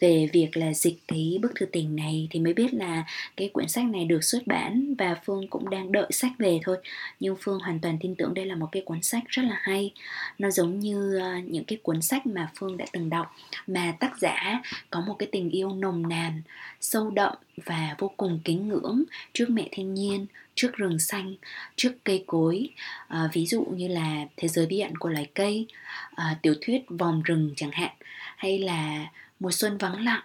về 0.00 0.28
việc 0.32 0.56
là 0.56 0.74
dịch 0.74 0.98
cái 1.08 1.38
bức 1.42 1.52
thư 1.54 1.66
tình 1.66 1.96
này 1.96 2.28
thì 2.30 2.40
mới 2.40 2.54
biết 2.54 2.74
là 2.74 3.04
cái 3.36 3.48
quyển 3.48 3.68
sách 3.68 3.84
này 3.84 4.04
được 4.04 4.24
xuất 4.24 4.46
bản 4.46 4.94
và 4.98 5.16
Phương 5.24 5.48
cũng 5.48 5.70
đang 5.70 5.92
đợi 5.92 6.06
sách 6.10 6.32
về 6.38 6.60
thôi. 6.62 6.76
Nhưng 7.20 7.36
Phương 7.40 7.58
hoàn 7.58 7.80
toàn 7.80 7.98
tin 8.00 8.14
tưởng 8.14 8.34
đây 8.34 8.46
là 8.46 8.54
một 8.54 8.68
cái 8.72 8.82
cuốn 8.82 9.02
sách 9.02 9.22
rất 9.28 9.42
là 9.42 9.58
hay. 9.62 9.92
Nó 10.38 10.50
giống 10.50 10.78
như 10.78 11.18
ờ, 11.18 11.38
những 11.46 11.64
cái 11.64 11.78
cuốn 11.82 12.02
sách 12.02 12.26
mà 12.26 12.50
Phương 12.54 12.76
đã 12.76 12.84
từng 12.92 13.10
đọc 13.10 13.36
mà 13.66 13.94
tác 14.00 14.18
giả 14.18 14.62
có 14.90 15.00
một 15.00 15.14
cái 15.18 15.28
tình 15.32 15.50
yêu 15.50 15.72
nồng 15.72 16.08
nàn 16.08 16.42
sâu 16.80 17.10
đậm 17.10 17.34
và 17.64 17.94
vô 17.98 18.10
cùng 18.16 18.40
kính 18.44 18.68
ngưỡng 18.68 19.04
trước 19.32 19.50
mẹ 19.50 19.68
thiên 19.70 19.94
nhiên 19.94 20.26
trước 20.54 20.76
rừng 20.76 20.98
xanh 20.98 21.34
trước 21.76 21.92
cây 22.04 22.24
cối. 22.26 22.68
À, 23.08 23.28
ví 23.32 23.46
dụ 23.46 23.64
như 23.64 23.88
là 23.88 24.24
thế 24.36 24.48
giới 24.48 24.66
bí 24.66 24.80
ẩn 24.80 24.96
của 24.96 25.08
loài 25.08 25.30
cây 25.34 25.66
à, 26.14 26.38
tiểu 26.42 26.54
thuyết 26.60 26.82
vòng 26.88 27.22
rừng 27.22 27.52
chẳng 27.56 27.70
hạn 27.72 27.92
hay 28.36 28.58
là 28.58 29.06
mùa 29.40 29.50
xuân 29.50 29.78
vắng 29.78 30.00
lặng. 30.00 30.24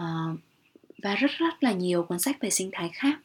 Uh, 0.00 0.40
và 1.02 1.14
rất 1.14 1.30
rất 1.38 1.62
là 1.62 1.72
nhiều 1.72 2.02
cuốn 2.02 2.18
sách 2.18 2.36
về 2.40 2.50
sinh 2.50 2.70
thái 2.72 2.90
khác. 2.92 3.18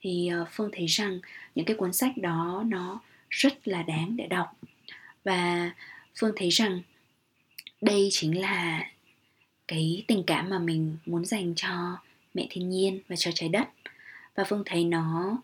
Thì 0.00 0.30
uh, 0.42 0.48
phương 0.50 0.70
thấy 0.72 0.86
rằng 0.86 1.20
những 1.54 1.66
cái 1.66 1.76
cuốn 1.76 1.92
sách 1.92 2.16
đó 2.16 2.62
nó 2.66 3.00
rất 3.30 3.68
là 3.68 3.82
đáng 3.82 4.16
để 4.16 4.26
đọc. 4.26 4.52
Và 5.24 5.70
phương 6.20 6.32
thấy 6.36 6.48
rằng 6.48 6.82
đây 7.80 8.08
chính 8.12 8.40
là 8.40 8.90
cái 9.68 10.04
tình 10.06 10.22
cảm 10.26 10.50
mà 10.50 10.58
mình 10.58 10.96
muốn 11.06 11.24
dành 11.24 11.54
cho 11.56 11.98
mẹ 12.34 12.46
thiên 12.50 12.70
nhiên 12.70 13.00
và 13.08 13.16
cho 13.16 13.30
trái 13.34 13.48
đất. 13.48 13.68
Và 14.34 14.44
phương 14.44 14.62
thấy 14.66 14.84
nó 14.84 15.38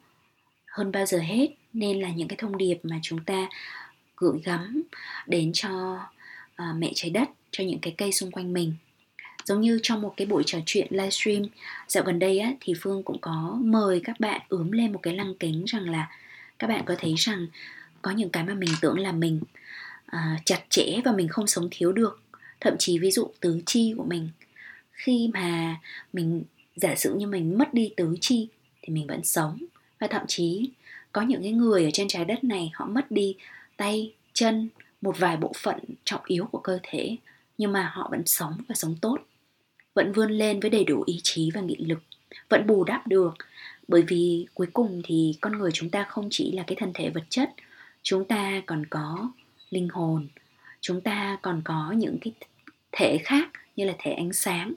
hơn 0.66 0.92
bao 0.92 1.06
giờ 1.06 1.18
hết 1.18 1.48
nên 1.72 2.00
là 2.00 2.10
những 2.10 2.28
cái 2.28 2.36
thông 2.36 2.56
điệp 2.56 2.78
mà 2.82 2.98
chúng 3.02 3.24
ta 3.24 3.48
gửi 4.16 4.40
gắm 4.44 4.82
đến 5.26 5.50
cho 5.54 5.98
uh, 6.62 6.76
mẹ 6.76 6.92
trái 6.94 7.10
đất 7.10 7.28
cho 7.50 7.64
những 7.64 7.78
cái 7.78 7.94
cây 7.98 8.12
xung 8.12 8.30
quanh 8.30 8.52
mình 8.52 8.74
giống 9.44 9.60
như 9.60 9.80
trong 9.82 10.02
một 10.02 10.14
cái 10.16 10.26
buổi 10.26 10.42
trò 10.46 10.58
chuyện 10.66 10.86
livestream 10.90 11.42
dạo 11.88 12.04
gần 12.04 12.18
đây 12.18 12.38
á, 12.38 12.52
thì 12.60 12.74
phương 12.80 13.02
cũng 13.02 13.18
có 13.20 13.58
mời 13.60 14.00
các 14.04 14.20
bạn 14.20 14.40
ướm 14.48 14.72
lên 14.72 14.92
một 14.92 15.00
cái 15.02 15.14
lăng 15.14 15.34
kính 15.34 15.64
rằng 15.64 15.90
là 15.90 16.10
các 16.58 16.66
bạn 16.66 16.82
có 16.86 16.94
thấy 16.98 17.14
rằng 17.16 17.46
có 18.02 18.10
những 18.10 18.30
cái 18.30 18.44
mà 18.44 18.54
mình 18.54 18.70
tưởng 18.80 18.98
là 18.98 19.12
mình 19.12 19.40
à, 20.06 20.40
chặt 20.44 20.60
chẽ 20.68 21.00
và 21.04 21.12
mình 21.12 21.28
không 21.28 21.46
sống 21.46 21.68
thiếu 21.70 21.92
được. 21.92 22.20
Thậm 22.60 22.74
chí 22.78 22.98
ví 22.98 23.10
dụ 23.10 23.30
tứ 23.40 23.62
chi 23.66 23.94
của 23.96 24.04
mình 24.04 24.28
khi 24.92 25.30
mà 25.34 25.76
mình 26.12 26.42
giả 26.76 26.94
sử 26.94 27.14
như 27.14 27.26
mình 27.26 27.58
mất 27.58 27.74
đi 27.74 27.92
tứ 27.96 28.16
chi 28.20 28.48
thì 28.82 28.92
mình 28.92 29.06
vẫn 29.06 29.24
sống. 29.24 29.58
Và 29.98 30.06
thậm 30.06 30.22
chí 30.28 30.70
có 31.12 31.22
những 31.22 31.42
cái 31.42 31.52
người 31.52 31.84
ở 31.84 31.90
trên 31.92 32.08
trái 32.08 32.24
đất 32.24 32.44
này 32.44 32.70
họ 32.74 32.86
mất 32.86 33.10
đi 33.10 33.36
tay 33.76 34.12
chân 34.32 34.68
một 35.02 35.18
vài 35.18 35.36
bộ 35.36 35.52
phận 35.56 35.78
trọng 36.04 36.20
yếu 36.26 36.44
của 36.44 36.58
cơ 36.58 36.78
thể 36.82 37.16
nhưng 37.58 37.72
mà 37.72 37.90
họ 37.94 38.08
vẫn 38.10 38.22
sống 38.26 38.52
và 38.68 38.74
sống 38.74 38.96
tốt 39.00 39.18
vẫn 39.94 40.12
vươn 40.12 40.30
lên 40.30 40.60
với 40.60 40.70
đầy 40.70 40.84
đủ 40.84 41.02
ý 41.06 41.20
chí 41.22 41.50
và 41.54 41.60
nghị 41.60 41.76
lực 41.76 42.02
vẫn 42.48 42.66
bù 42.66 42.84
đắp 42.84 43.06
được. 43.06 43.34
Bởi 43.88 44.02
vì 44.02 44.46
cuối 44.54 44.66
cùng 44.72 45.02
thì 45.04 45.34
con 45.40 45.58
người 45.58 45.70
chúng 45.72 45.90
ta 45.90 46.04
không 46.08 46.28
chỉ 46.30 46.52
là 46.52 46.62
cái 46.66 46.76
thân 46.76 46.92
thể 46.94 47.10
vật 47.10 47.24
chất 47.28 47.50
chúng 48.02 48.24
ta 48.24 48.62
còn 48.66 48.86
có 48.86 49.30
linh 49.70 49.88
hồn 49.88 50.28
chúng 50.80 51.00
ta 51.00 51.38
còn 51.42 51.62
có 51.64 51.94
những 51.96 52.18
cái 52.20 52.32
thể 52.92 53.18
khác 53.24 53.50
như 53.76 53.84
là 53.84 53.94
thể 53.98 54.12
ánh 54.12 54.32
sáng 54.32 54.72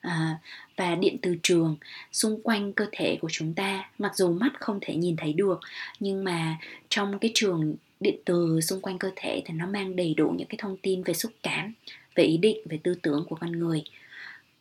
à, 0.00 0.38
và 0.76 0.94
điện 0.94 1.16
từ 1.22 1.36
trường 1.42 1.76
xung 2.12 2.42
quanh 2.42 2.72
cơ 2.72 2.86
thể 2.92 3.18
của 3.20 3.28
chúng 3.30 3.54
ta. 3.54 3.90
Mặc 3.98 4.12
dù 4.16 4.32
mắt 4.32 4.52
không 4.60 4.78
thể 4.80 4.96
nhìn 4.96 5.16
thấy 5.16 5.32
được 5.32 5.60
nhưng 6.00 6.24
mà 6.24 6.58
trong 6.88 7.18
cái 7.18 7.30
trường 7.34 7.74
điện 8.00 8.16
từ 8.24 8.60
xung 8.60 8.80
quanh 8.80 8.98
cơ 8.98 9.10
thể 9.16 9.42
thì 9.44 9.54
nó 9.54 9.66
mang 9.66 9.96
đầy 9.96 10.14
đủ 10.14 10.34
những 10.38 10.48
cái 10.48 10.58
thông 10.58 10.76
tin 10.76 11.02
về 11.02 11.14
xúc 11.14 11.32
cảm 11.42 11.72
về 12.14 12.24
ý 12.24 12.36
định 12.36 12.58
về 12.64 12.78
tư 12.82 12.94
tưởng 13.02 13.24
của 13.28 13.36
con 13.36 13.52
người 13.52 13.82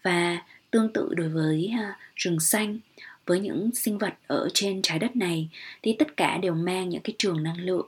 và 0.04 0.38
tương 0.72 0.94
tự 0.94 1.10
đối 1.14 1.30
với 1.30 1.74
à, 1.80 1.98
rừng 2.16 2.40
xanh 2.40 2.80
với 3.26 3.40
những 3.40 3.70
sinh 3.76 3.98
vật 3.98 4.14
ở 4.28 4.50
trên 4.54 4.82
trái 4.82 5.00
đất 5.00 5.16
này 5.16 5.50
thì 5.82 5.96
tất 6.00 6.18
cả 6.18 6.38
đều 6.38 6.54
mang 6.54 6.90
những 6.90 7.02
cái 7.02 7.14
trường 7.18 7.44
năng 7.44 7.58
lượng. 7.58 7.88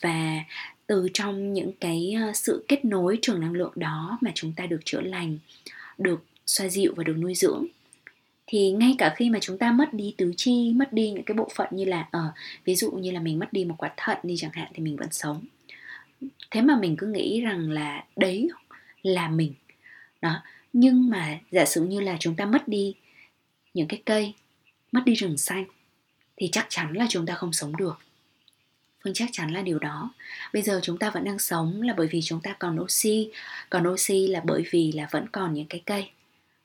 Và 0.00 0.44
từ 0.86 1.08
trong 1.14 1.52
những 1.52 1.72
cái 1.80 2.16
à, 2.16 2.32
sự 2.34 2.64
kết 2.68 2.84
nối 2.84 3.18
trường 3.22 3.40
năng 3.40 3.52
lượng 3.52 3.72
đó 3.74 4.18
mà 4.20 4.30
chúng 4.34 4.52
ta 4.52 4.66
được 4.66 4.80
chữa 4.84 5.00
lành 5.00 5.38
được 5.98 6.24
xoa 6.46 6.68
dịu 6.68 6.92
và 6.96 7.04
được 7.04 7.16
nuôi 7.18 7.34
dưỡng 7.34 7.66
thì 8.50 8.70
ngay 8.70 8.94
cả 8.98 9.14
khi 9.16 9.30
mà 9.30 9.38
chúng 9.40 9.58
ta 9.58 9.72
mất 9.72 9.94
đi 9.94 10.14
tứ 10.18 10.32
chi 10.36 10.72
mất 10.76 10.92
đi 10.92 11.10
những 11.10 11.24
cái 11.24 11.34
bộ 11.34 11.48
phận 11.54 11.68
như 11.70 11.84
là 11.84 12.08
ở 12.10 12.24
uh, 12.28 12.34
ví 12.64 12.74
dụ 12.74 12.90
như 12.90 13.10
là 13.10 13.20
mình 13.20 13.38
mất 13.38 13.52
đi 13.52 13.64
một 13.64 13.74
quả 13.78 13.90
thận 13.96 14.18
đi 14.22 14.34
chẳng 14.38 14.50
hạn 14.54 14.68
thì 14.74 14.82
mình 14.82 14.96
vẫn 14.96 15.08
sống. 15.12 15.44
Thế 16.50 16.60
mà 16.62 16.78
mình 16.80 16.96
cứ 16.96 17.06
nghĩ 17.06 17.40
rằng 17.40 17.70
là 17.70 18.04
đấy 18.16 18.48
là 19.02 19.28
mình. 19.28 19.52
Đó 20.22 20.42
nhưng 20.72 21.10
mà 21.10 21.38
giả 21.50 21.64
sử 21.64 21.84
như 21.84 22.00
là 22.00 22.16
chúng 22.20 22.36
ta 22.36 22.44
mất 22.44 22.68
đi 22.68 22.94
những 23.74 23.88
cái 23.88 24.02
cây, 24.06 24.34
mất 24.92 25.00
đi 25.04 25.14
rừng 25.14 25.38
xanh, 25.38 25.64
thì 26.36 26.48
chắc 26.52 26.66
chắn 26.68 26.92
là 26.92 27.06
chúng 27.08 27.26
ta 27.26 27.34
không 27.34 27.52
sống 27.52 27.76
được. 27.76 27.98
Phương 29.04 29.14
chắc 29.14 29.28
chắn 29.32 29.50
là 29.50 29.62
điều 29.62 29.78
đó. 29.78 30.10
Bây 30.52 30.62
giờ 30.62 30.80
chúng 30.82 30.98
ta 30.98 31.10
vẫn 31.10 31.24
đang 31.24 31.38
sống 31.38 31.82
là 31.82 31.94
bởi 31.96 32.06
vì 32.06 32.22
chúng 32.22 32.40
ta 32.40 32.52
còn 32.52 32.80
oxy 32.80 33.30
còn 33.70 33.88
oxy 33.88 34.26
là 34.26 34.40
bởi 34.44 34.64
vì 34.70 34.92
là 34.92 35.08
vẫn 35.10 35.28
còn 35.32 35.54
những 35.54 35.66
cái 35.66 35.82
cây. 35.86 36.10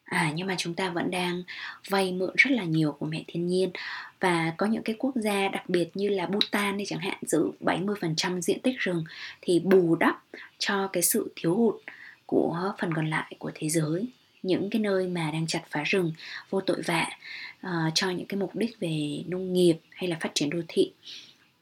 À 0.03 0.31
nhưng 0.35 0.47
mà 0.47 0.55
chúng 0.57 0.73
ta 0.73 0.89
vẫn 0.89 1.11
đang 1.11 1.43
vay 1.89 2.11
mượn 2.11 2.33
rất 2.37 2.51
là 2.51 2.63
nhiều 2.63 2.91
của 2.91 3.05
mẹ 3.05 3.23
thiên 3.27 3.47
nhiên. 3.47 3.71
Và 4.19 4.53
có 4.57 4.65
những 4.65 4.83
cái 4.83 4.95
quốc 4.99 5.15
gia, 5.15 5.47
đặc 5.47 5.69
biệt 5.69 5.89
như 5.93 6.09
là 6.09 6.25
Bhutan 6.25 6.77
đi 6.77 6.85
chẳng 6.87 6.99
hạn, 6.99 7.17
giữ 7.21 7.51
70% 7.59 8.41
diện 8.41 8.59
tích 8.59 8.79
rừng, 8.79 9.03
thì 9.41 9.59
bù 9.59 9.95
đắp 9.95 10.23
cho 10.59 10.87
cái 10.87 11.03
sự 11.03 11.31
thiếu 11.35 11.55
hụt 11.55 11.75
của 12.25 12.73
phần 12.79 12.93
còn 12.93 13.09
lại 13.09 13.35
của 13.39 13.51
thế 13.55 13.69
giới 13.69 14.07
những 14.43 14.69
cái 14.69 14.81
nơi 14.81 15.07
mà 15.07 15.31
đang 15.31 15.47
chặt 15.47 15.61
phá 15.69 15.83
rừng 15.83 16.13
vô 16.49 16.61
tội 16.61 16.81
vạ 16.81 17.07
uh, 17.67 17.71
cho 17.95 18.09
những 18.09 18.25
cái 18.25 18.39
mục 18.39 18.55
đích 18.55 18.79
về 18.79 19.23
nông 19.27 19.53
nghiệp 19.53 19.77
hay 19.91 20.09
là 20.09 20.17
phát 20.19 20.31
triển 20.35 20.49
đô 20.49 20.59
thị. 20.67 20.91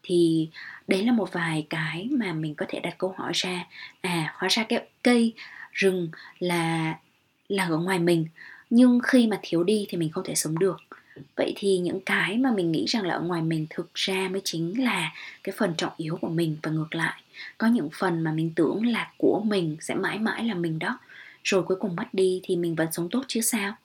Thì 0.03 0.49
đấy 0.87 1.05
là 1.05 1.11
một 1.11 1.29
vài 1.31 1.65
cái 1.69 2.07
mà 2.11 2.33
mình 2.33 2.55
có 2.55 2.65
thể 2.69 2.79
đặt 2.79 2.97
câu 2.97 3.13
hỏi 3.17 3.31
ra. 3.35 3.67
À 4.01 4.33
hóa 4.37 4.49
ra 4.49 4.63
cái 4.63 4.87
cây 5.03 5.33
rừng 5.71 6.09
là 6.39 6.95
là 7.47 7.65
ở 7.65 7.77
ngoài 7.77 7.99
mình 7.99 8.25
nhưng 8.69 8.99
khi 9.03 9.27
mà 9.27 9.39
thiếu 9.41 9.63
đi 9.63 9.85
thì 9.89 9.97
mình 9.97 10.11
không 10.11 10.23
thể 10.23 10.35
sống 10.35 10.59
được. 10.59 10.81
Vậy 11.35 11.53
thì 11.55 11.77
những 11.77 11.99
cái 12.01 12.37
mà 12.37 12.51
mình 12.51 12.71
nghĩ 12.71 12.85
rằng 12.87 13.03
là 13.03 13.13
ở 13.13 13.21
ngoài 13.21 13.41
mình 13.41 13.67
thực 13.69 13.93
ra 13.93 14.27
mới 14.31 14.41
chính 14.43 14.83
là 14.83 15.13
cái 15.43 15.55
phần 15.57 15.73
trọng 15.77 15.93
yếu 15.97 16.17
của 16.21 16.29
mình 16.29 16.57
và 16.63 16.71
ngược 16.71 16.95
lại 16.95 17.21
có 17.57 17.67
những 17.67 17.89
phần 17.93 18.21
mà 18.21 18.31
mình 18.31 18.51
tưởng 18.55 18.85
là 18.85 19.11
của 19.17 19.41
mình 19.45 19.77
sẽ 19.81 19.95
mãi 19.95 20.19
mãi 20.19 20.43
là 20.45 20.53
mình 20.53 20.79
đó. 20.79 20.99
Rồi 21.43 21.63
cuối 21.63 21.77
cùng 21.79 21.95
mất 21.95 22.13
đi 22.13 22.41
thì 22.43 22.55
mình 22.55 22.75
vẫn 22.75 22.91
sống 22.91 23.09
tốt 23.09 23.23
chứ 23.27 23.41
sao? 23.41 23.75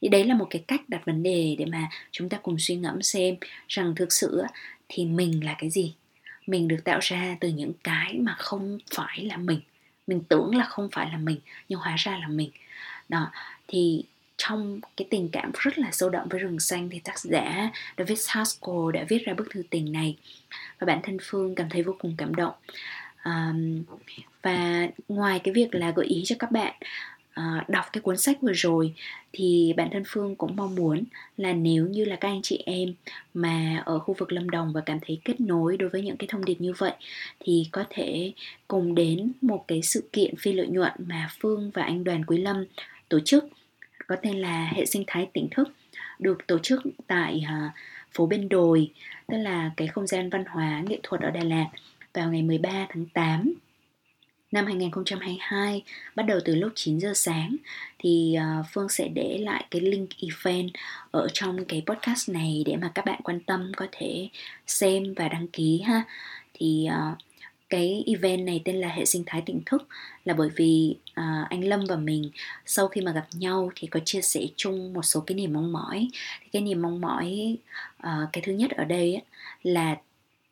Thì 0.00 0.08
đấy 0.08 0.24
là 0.24 0.34
một 0.34 0.46
cái 0.50 0.64
cách 0.68 0.88
đặt 0.88 1.04
vấn 1.04 1.22
đề 1.22 1.56
để 1.58 1.64
mà 1.64 1.88
chúng 2.10 2.28
ta 2.28 2.38
cùng 2.42 2.58
suy 2.58 2.76
ngẫm 2.76 3.02
xem 3.02 3.36
rằng 3.68 3.94
thực 3.94 4.12
sự 4.12 4.42
thì 4.88 5.04
mình 5.04 5.44
là 5.44 5.54
cái 5.58 5.70
gì? 5.70 5.94
Mình 6.46 6.68
được 6.68 6.84
tạo 6.84 6.98
ra 7.02 7.36
từ 7.40 7.48
những 7.48 7.72
cái 7.84 8.18
mà 8.18 8.34
không 8.38 8.78
phải 8.94 9.24
là 9.24 9.36
mình. 9.36 9.60
Mình 10.06 10.22
tưởng 10.28 10.54
là 10.54 10.64
không 10.64 10.88
phải 10.92 11.10
là 11.10 11.18
mình, 11.18 11.38
nhưng 11.68 11.80
hóa 11.80 11.94
ra 11.98 12.18
là 12.18 12.28
mình. 12.28 12.50
Đó, 13.08 13.30
thì 13.68 14.04
trong 14.36 14.80
cái 14.96 15.06
tình 15.10 15.28
cảm 15.32 15.50
rất 15.58 15.78
là 15.78 15.88
sâu 15.92 16.10
đậm 16.10 16.28
với 16.28 16.40
rừng 16.40 16.60
xanh 16.60 16.88
thì 16.90 16.98
tác 16.98 17.18
giả 17.18 17.70
David 17.98 18.26
Haskell 18.28 18.92
đã 18.92 19.04
viết 19.08 19.24
ra 19.26 19.34
bức 19.34 19.48
thư 19.50 19.62
tình 19.70 19.92
này. 19.92 20.16
Và 20.78 20.84
bản 20.84 21.00
thân 21.02 21.18
Phương 21.22 21.54
cảm 21.54 21.68
thấy 21.70 21.82
vô 21.82 21.96
cùng 21.98 22.14
cảm 22.18 22.34
động 22.34 22.54
um, 23.24 23.82
và 24.42 24.88
ngoài 25.08 25.38
cái 25.38 25.54
việc 25.54 25.74
là 25.74 25.90
gợi 25.90 26.06
ý 26.06 26.22
cho 26.24 26.36
các 26.38 26.50
bạn 26.50 26.74
uh, 27.40 27.68
đọc 27.68 27.84
cái 27.92 28.00
cuốn 28.00 28.16
sách 28.16 28.42
vừa 28.42 28.52
rồi 28.52 28.94
thì 29.32 29.74
bản 29.76 29.88
thân 29.92 30.02
Phương 30.06 30.36
cũng 30.36 30.56
mong 30.56 30.74
muốn 30.74 31.04
là 31.36 31.52
nếu 31.52 31.86
như 31.86 32.04
là 32.04 32.16
các 32.16 32.28
anh 32.28 32.42
chị 32.42 32.62
em 32.66 32.94
mà 33.34 33.82
ở 33.86 33.98
khu 33.98 34.14
vực 34.18 34.32
Lâm 34.32 34.50
Đồng 34.50 34.72
và 34.72 34.80
cảm 34.86 34.98
thấy 35.06 35.20
kết 35.24 35.40
nối 35.40 35.76
đối 35.76 35.88
với 35.88 36.02
những 36.02 36.16
cái 36.16 36.26
thông 36.26 36.44
điệp 36.44 36.60
như 36.60 36.72
vậy 36.78 36.92
thì 37.40 37.68
có 37.72 37.84
thể 37.90 38.32
cùng 38.68 38.94
đến 38.94 39.32
một 39.40 39.64
cái 39.68 39.82
sự 39.82 40.08
kiện 40.12 40.36
phi 40.36 40.52
lợi 40.52 40.66
nhuận 40.66 40.92
mà 40.98 41.30
Phương 41.40 41.70
và 41.74 41.82
anh 41.82 42.04
Đoàn 42.04 42.24
Quý 42.24 42.38
Lâm 42.38 42.64
tổ 43.08 43.20
chức 43.20 43.44
có 44.06 44.16
tên 44.22 44.38
là 44.38 44.70
hệ 44.74 44.86
sinh 44.86 45.04
thái 45.06 45.28
tỉnh 45.32 45.48
thức 45.50 45.68
được 46.18 46.46
tổ 46.46 46.58
chức 46.58 46.82
tại 47.06 47.44
uh, 47.44 47.72
phố 48.12 48.26
bên 48.26 48.48
đồi 48.48 48.90
tức 49.28 49.36
là 49.36 49.70
cái 49.76 49.88
không 49.88 50.06
gian 50.06 50.30
văn 50.30 50.44
hóa 50.44 50.82
nghệ 50.88 51.00
thuật 51.02 51.20
ở 51.20 51.30
Đà 51.30 51.44
Lạt 51.44 51.66
vào 52.14 52.30
ngày 52.30 52.42
13 52.42 52.86
tháng 52.90 53.06
8 53.06 53.54
năm 54.52 54.66
2022 54.66 55.82
bắt 56.14 56.22
đầu 56.22 56.38
từ 56.44 56.54
lúc 56.54 56.72
9 56.74 57.00
giờ 57.00 57.12
sáng 57.14 57.56
thì 57.98 58.34
ờ, 58.34 58.64
Phương 58.72 58.88
sẽ 58.88 59.08
để 59.08 59.38
lại 59.38 59.64
cái 59.70 59.80
link 59.80 60.10
event 60.20 60.70
ở 61.10 61.28
trong 61.32 61.64
cái 61.64 61.82
podcast 61.86 62.28
này 62.30 62.62
để 62.66 62.76
mà 62.76 62.92
các 62.94 63.04
bạn 63.04 63.20
quan 63.24 63.40
tâm 63.40 63.72
có 63.76 63.86
thể 63.92 64.28
xem 64.66 65.14
và 65.16 65.28
đăng 65.28 65.48
ký 65.48 65.80
ha. 65.80 66.02
Thì 66.54 66.86
ờ, 66.86 67.16
cái 67.70 68.04
event 68.06 68.46
này 68.46 68.62
tên 68.64 68.76
là 68.76 68.88
hệ 68.88 69.04
sinh 69.04 69.22
thái 69.26 69.42
tỉnh 69.46 69.60
thức 69.66 69.88
là 70.24 70.34
bởi 70.34 70.48
vì 70.56 70.96
uh, 71.10 71.48
anh 71.48 71.64
Lâm 71.64 71.84
và 71.88 71.96
mình 71.96 72.30
sau 72.66 72.88
khi 72.88 73.00
mà 73.00 73.12
gặp 73.12 73.26
nhau 73.32 73.70
thì 73.74 73.86
có 73.86 74.00
chia 74.04 74.22
sẻ 74.22 74.40
chung 74.56 74.92
một 74.92 75.02
số 75.02 75.20
cái 75.20 75.34
niềm 75.34 75.52
mong 75.52 75.72
mỏi. 75.72 76.08
Thì 76.40 76.48
cái 76.52 76.62
niềm 76.62 76.82
mong 76.82 77.00
mỏi 77.00 77.56
uh, 77.98 78.28
cái 78.32 78.42
thứ 78.46 78.52
nhất 78.52 78.70
ở 78.70 78.84
đây 78.84 79.22
là 79.62 79.96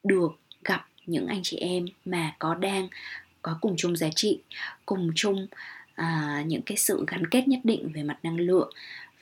được 0.05 0.33
gặp 0.65 0.87
những 1.11 1.27
anh 1.27 1.41
chị 1.43 1.57
em 1.57 1.87
mà 2.05 2.35
có 2.39 2.55
đang 2.55 2.89
có 3.43 3.59
cùng 3.61 3.75
chung 3.77 3.97
giá 3.97 4.09
trị 4.17 4.41
cùng 4.87 5.11
chung 5.15 5.47
à, 5.95 6.43
những 6.47 6.63
cái 6.63 6.77
sự 6.77 7.05
gắn 7.09 7.27
kết 7.27 7.49
nhất 7.49 7.61
định 7.65 7.93
về 7.95 8.03
mặt 8.03 8.19
năng 8.23 8.37
lượng 8.37 8.73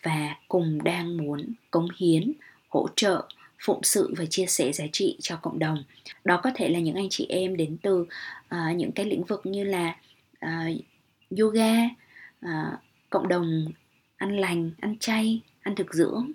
và 0.02 0.36
cùng 0.48 0.84
đang 0.84 1.16
muốn 1.16 1.52
cống 1.70 1.88
hiến 1.98 2.32
hỗ 2.68 2.88
trợ 2.96 3.24
phụng 3.58 3.82
sự 3.82 4.14
và 4.16 4.24
chia 4.24 4.46
sẻ 4.46 4.72
giá 4.72 4.84
trị 4.92 5.16
cho 5.20 5.36
cộng 5.36 5.58
đồng. 5.58 5.84
Đó 6.24 6.40
có 6.42 6.50
thể 6.54 6.68
là 6.68 6.78
những 6.78 6.94
anh 6.94 7.08
chị 7.10 7.26
em 7.28 7.56
đến 7.56 7.76
từ 7.82 8.00
uh, 8.00 8.76
những 8.76 8.92
cái 8.92 9.06
lĩnh 9.06 9.24
vực 9.24 9.46
như 9.46 9.64
là 9.64 9.96
uh, 10.46 10.80
yoga 11.38 11.84
uh, 12.46 12.78
cộng 13.10 13.28
đồng 13.28 13.72
ăn 14.16 14.36
lành 14.36 14.70
ăn 14.80 14.96
chay 14.98 15.40
ăn 15.62 15.74
thực 15.74 15.94
dưỡng 15.94 16.32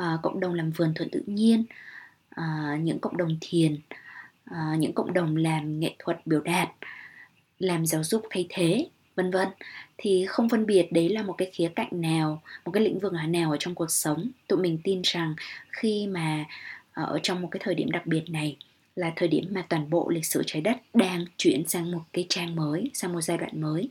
uh, 0.00 0.22
cộng 0.22 0.40
đồng 0.40 0.54
làm 0.54 0.70
vườn 0.70 0.92
thuận 0.94 1.10
tự 1.10 1.22
nhiên 1.26 1.64
uh, 2.40 2.80
những 2.80 2.98
cộng 2.98 3.16
đồng 3.16 3.36
thiền 3.40 3.76
uh, 4.50 4.78
những 4.78 4.92
cộng 4.92 5.12
đồng 5.12 5.36
làm 5.36 5.80
nghệ 5.80 5.94
thuật 5.98 6.26
biểu 6.26 6.40
đạt 6.40 6.68
làm 7.58 7.86
giáo 7.86 8.04
dục 8.04 8.22
thay 8.30 8.46
thế 8.48 8.88
vân 9.14 9.30
vân. 9.30 9.48
Thì 9.98 10.26
không 10.28 10.48
phân 10.48 10.66
biệt 10.66 10.92
đấy 10.92 11.08
là 11.08 11.22
một 11.22 11.34
cái 11.38 11.50
khía 11.52 11.68
cạnh 11.76 11.88
nào 12.00 12.42
một 12.64 12.72
cái 12.72 12.82
lĩnh 12.84 12.98
vực 12.98 13.12
nào 13.28 13.50
ở 13.50 13.56
trong 13.60 13.74
cuộc 13.74 13.90
sống. 13.90 14.30
Tụi 14.48 14.58
mình 14.58 14.78
tin 14.84 15.02
rằng 15.04 15.34
khi 15.70 16.06
mà 16.06 16.44
ở 16.92 17.18
trong 17.22 17.42
một 17.42 17.48
cái 17.50 17.60
thời 17.64 17.74
điểm 17.74 17.90
đặc 17.90 18.06
biệt 18.06 18.30
này 18.30 18.56
là 18.96 19.12
thời 19.16 19.28
điểm 19.28 19.44
mà 19.50 19.66
toàn 19.68 19.90
bộ 19.90 20.08
lịch 20.08 20.26
sử 20.26 20.42
trái 20.46 20.62
đất 20.62 20.76
đang 20.94 21.24
chuyển 21.36 21.68
sang 21.68 21.90
một 21.90 22.02
cái 22.12 22.26
trang 22.28 22.56
mới 22.56 22.90
sang 22.94 23.12
một 23.12 23.20
giai 23.20 23.38
đoạn 23.38 23.60
mới. 23.60 23.88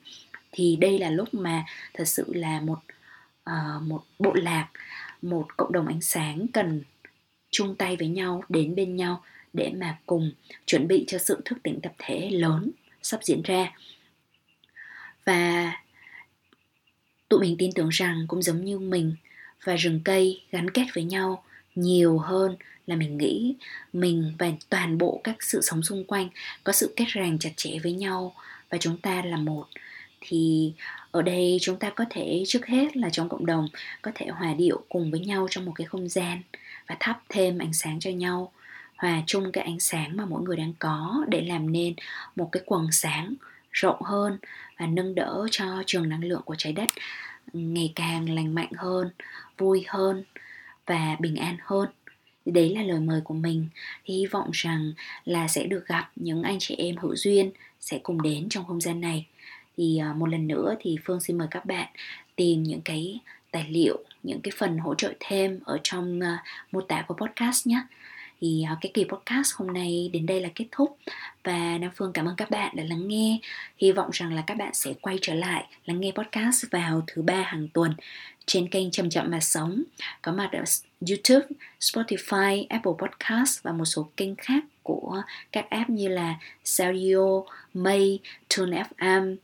Thì 0.51 0.75
đây 0.75 0.99
là 0.99 1.09
lúc 1.09 1.33
mà 1.33 1.65
thật 1.93 2.05
sự 2.05 2.33
là 2.33 2.61
một 2.61 2.79
uh, 3.49 3.81
một 3.81 4.01
bộ 4.19 4.33
lạc 4.33 4.67
một 5.21 5.57
cộng 5.57 5.71
đồng 5.71 5.87
ánh 5.87 6.01
sáng 6.01 6.45
cần 6.53 6.83
chung 7.51 7.75
tay 7.75 7.95
với 7.95 8.07
nhau 8.07 8.43
đến 8.49 8.75
bên 8.75 8.95
nhau 8.95 9.23
để 9.53 9.71
mà 9.75 9.97
cùng 10.05 10.31
chuẩn 10.65 10.87
bị 10.87 11.05
cho 11.07 11.17
sự 11.17 11.41
thức 11.45 11.57
tỉnh 11.63 11.79
tập 11.81 11.93
thể 11.97 12.29
lớn 12.29 12.71
sắp 13.01 13.19
diễn 13.23 13.41
ra. 13.41 13.73
Và 15.25 15.73
tụi 17.29 17.39
mình 17.39 17.55
tin 17.57 17.71
tưởng 17.71 17.89
rằng 17.89 18.25
cũng 18.27 18.41
giống 18.41 18.65
như 18.65 18.79
mình 18.79 19.15
và 19.63 19.75
rừng 19.75 20.01
cây 20.05 20.41
gắn 20.51 20.69
kết 20.69 20.85
với 20.93 21.03
nhau 21.03 21.43
nhiều 21.75 22.17
hơn 22.17 22.55
là 22.87 22.95
mình 22.95 23.17
nghĩ. 23.17 23.55
Mình 23.93 24.33
và 24.39 24.51
toàn 24.69 24.97
bộ 24.97 25.21
các 25.23 25.43
sự 25.43 25.61
sống 25.61 25.83
xung 25.83 26.03
quanh 26.03 26.29
có 26.63 26.73
sự 26.73 26.93
kết 26.95 27.05
ràng 27.07 27.39
chặt 27.39 27.51
chẽ 27.55 27.79
với 27.83 27.93
nhau 27.93 28.35
và 28.69 28.77
chúng 28.77 28.97
ta 28.97 29.21
là 29.25 29.37
một. 29.37 29.65
Thì 30.21 30.73
ở 31.11 31.21
đây 31.21 31.57
chúng 31.61 31.79
ta 31.79 31.89
có 31.89 32.05
thể 32.09 32.43
trước 32.47 32.65
hết 32.65 32.97
là 32.97 33.09
trong 33.09 33.29
cộng 33.29 33.45
đồng 33.45 33.67
có 34.01 34.11
thể 34.15 34.27
hòa 34.27 34.53
điệu 34.53 34.83
cùng 34.89 35.11
với 35.11 35.19
nhau 35.19 35.47
trong 35.49 35.65
một 35.65 35.71
cái 35.75 35.87
không 35.87 36.09
gian 36.09 36.41
và 36.87 36.97
thắp 36.99 37.21
thêm 37.29 37.57
ánh 37.57 37.73
sáng 37.73 37.99
cho 37.99 38.09
nhau 38.09 38.51
hòa 38.99 39.21
chung 39.27 39.51
cái 39.51 39.63
ánh 39.63 39.79
sáng 39.79 40.17
mà 40.17 40.25
mỗi 40.25 40.41
người 40.41 40.57
đang 40.57 40.73
có 40.79 41.25
để 41.27 41.41
làm 41.41 41.71
nên 41.71 41.93
một 42.35 42.49
cái 42.51 42.63
quần 42.65 42.91
sáng 42.91 43.33
rộng 43.71 44.01
hơn 44.01 44.37
và 44.79 44.87
nâng 44.87 45.15
đỡ 45.15 45.47
cho 45.51 45.83
trường 45.85 46.09
năng 46.09 46.23
lượng 46.23 46.41
của 46.45 46.55
trái 46.57 46.73
đất 46.73 46.89
ngày 47.53 47.93
càng 47.95 48.29
lành 48.29 48.55
mạnh 48.55 48.71
hơn, 48.77 49.09
vui 49.57 49.85
hơn 49.87 50.23
và 50.85 51.15
bình 51.19 51.35
an 51.35 51.57
hơn. 51.61 51.89
Đấy 52.45 52.75
là 52.75 52.83
lời 52.83 52.99
mời 52.99 53.21
của 53.21 53.33
mình. 53.33 53.67
Hy 54.03 54.25
vọng 54.25 54.49
rằng 54.53 54.93
là 55.25 55.47
sẽ 55.47 55.63
được 55.63 55.87
gặp 55.87 56.11
những 56.15 56.43
anh 56.43 56.57
chị 56.59 56.75
em 56.75 56.97
hữu 56.97 57.15
duyên 57.15 57.51
sẽ 57.79 57.99
cùng 58.03 58.21
đến 58.21 58.49
trong 58.49 58.65
không 58.65 58.81
gian 58.81 59.01
này. 59.01 59.25
Thì 59.77 59.97
à, 59.97 60.13
một 60.13 60.25
lần 60.25 60.47
nữa 60.47 60.75
thì 60.79 60.97
phương 61.05 61.21
xin 61.21 61.37
mời 61.37 61.47
các 61.51 61.65
bạn 61.65 61.87
tìm 62.35 62.63
những 62.63 62.81
cái 62.81 63.19
tài 63.51 63.67
liệu, 63.69 64.03
những 64.23 64.41
cái 64.41 64.51
phần 64.57 64.77
hỗ 64.77 64.95
trợ 64.95 65.13
thêm 65.19 65.59
ở 65.65 65.77
trong 65.83 66.19
à, 66.19 66.43
mô 66.71 66.81
tả 66.81 67.05
của 67.07 67.13
podcast 67.13 67.67
nhé 67.67 67.81
thì 68.41 68.65
ờ, 68.69 68.75
cái 68.81 68.91
kỳ 68.93 69.03
podcast 69.03 69.55
hôm 69.55 69.73
nay 69.73 70.09
đến 70.13 70.25
đây 70.25 70.41
là 70.41 70.49
kết 70.55 70.65
thúc. 70.71 70.97
Và 71.43 71.77
Nam 71.77 71.91
Phương 71.95 72.13
cảm 72.13 72.25
ơn 72.25 72.35
các 72.35 72.49
bạn 72.49 72.75
đã 72.75 72.83
lắng 72.83 73.07
nghe. 73.07 73.39
Hy 73.77 73.91
vọng 73.91 74.09
rằng 74.13 74.33
là 74.33 74.43
các 74.47 74.57
bạn 74.57 74.73
sẽ 74.73 74.93
quay 75.01 75.17
trở 75.21 75.33
lại 75.33 75.65
lắng 75.85 75.99
nghe 75.99 76.11
podcast 76.11 76.65
vào 76.71 77.03
thứ 77.07 77.21
ba 77.21 77.41
hàng 77.41 77.67
tuần 77.73 77.93
trên 78.45 78.69
kênh 78.69 78.91
chậm 78.91 79.09
chậm 79.09 79.31
mà 79.31 79.39
sống. 79.39 79.83
Có 80.21 80.31
mặt 80.31 80.49
ở 80.51 80.63
YouTube, 81.09 81.55
Spotify, 81.79 82.65
Apple 82.69 82.91
Podcast 82.97 83.63
và 83.63 83.71
một 83.71 83.85
số 83.85 84.09
kênh 84.17 84.35
khác 84.35 84.63
của 84.83 85.21
các 85.51 85.69
app 85.69 85.89
như 85.89 86.07
là 86.07 86.35
Saudio, 86.63 87.43
May, 87.73 88.19
Tune 88.57 88.83
FM, 88.97 89.35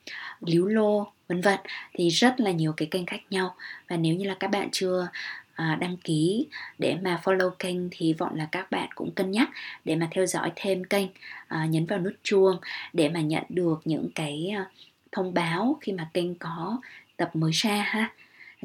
Liu 0.41 0.65
Lô, 0.65 1.12
vân 1.27 1.41
vân. 1.41 1.60
Thì 1.93 2.10
rất 2.10 2.39
là 2.39 2.51
nhiều 2.51 2.73
cái 2.77 2.88
kênh 2.91 3.05
khác 3.05 3.21
nhau. 3.29 3.55
Và 3.88 3.97
nếu 3.97 4.15
như 4.15 4.27
là 4.27 4.36
các 4.39 4.47
bạn 4.47 4.69
chưa 4.71 5.08
à, 5.56 5.78
đăng 5.82 5.98
ký. 5.98 6.48
Để 6.80 6.98
mà 7.02 7.22
follow 7.24 7.50
kênh 7.50 7.78
thì 7.91 8.13
vọng 8.13 8.36
là 8.36 8.48
các 8.52 8.72
bạn 8.72 8.89
cũng 8.96 9.12
cân 9.12 9.32
nhắc 9.32 9.50
để 9.86 9.96
mà 9.96 10.08
theo 10.12 10.26
dõi 10.26 10.52
thêm 10.56 10.84
kênh 10.84 11.08
à, 11.48 11.65
nhấn 11.65 11.86
vào 11.86 12.00
nút 12.00 12.13
chuông 12.24 12.58
để 12.94 13.10
mà 13.10 13.22
nhận 13.22 13.44
được 13.50 13.82
những 13.86 14.10
cái 14.15 14.54
à, 14.58 14.70
thông 15.12 15.34
báo 15.34 15.78
khi 15.82 15.91
mà 15.91 16.10
kênh 16.13 16.36
có 16.36 16.82
tập 17.18 17.30
mới 17.34 17.52
ra 17.52 17.76
ha. 17.76 18.12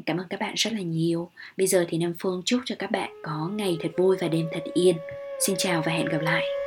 Cảm 0.05 0.17
ơn 0.17 0.27
các 0.29 0.39
bạn 0.39 0.53
rất 0.55 0.73
là 0.73 0.81
nhiều. 0.81 1.29
Bây 1.57 1.67
giờ 1.67 1.85
thì 1.89 1.97
nam 1.97 2.13
phương 2.19 2.41
chúc 2.45 2.61
cho 2.65 2.75
các 2.79 2.91
bạn 2.91 3.11
có 3.23 3.49
ngày 3.53 3.77
thật 3.81 3.89
vui 3.97 4.17
và 4.21 4.27
đêm 4.27 4.45
thật 4.53 4.63
yên. 4.73 4.95
Xin 5.47 5.55
chào 5.59 5.81
và 5.85 5.91
hẹn 5.91 6.05
gặp 6.05 6.21
lại. 6.21 6.60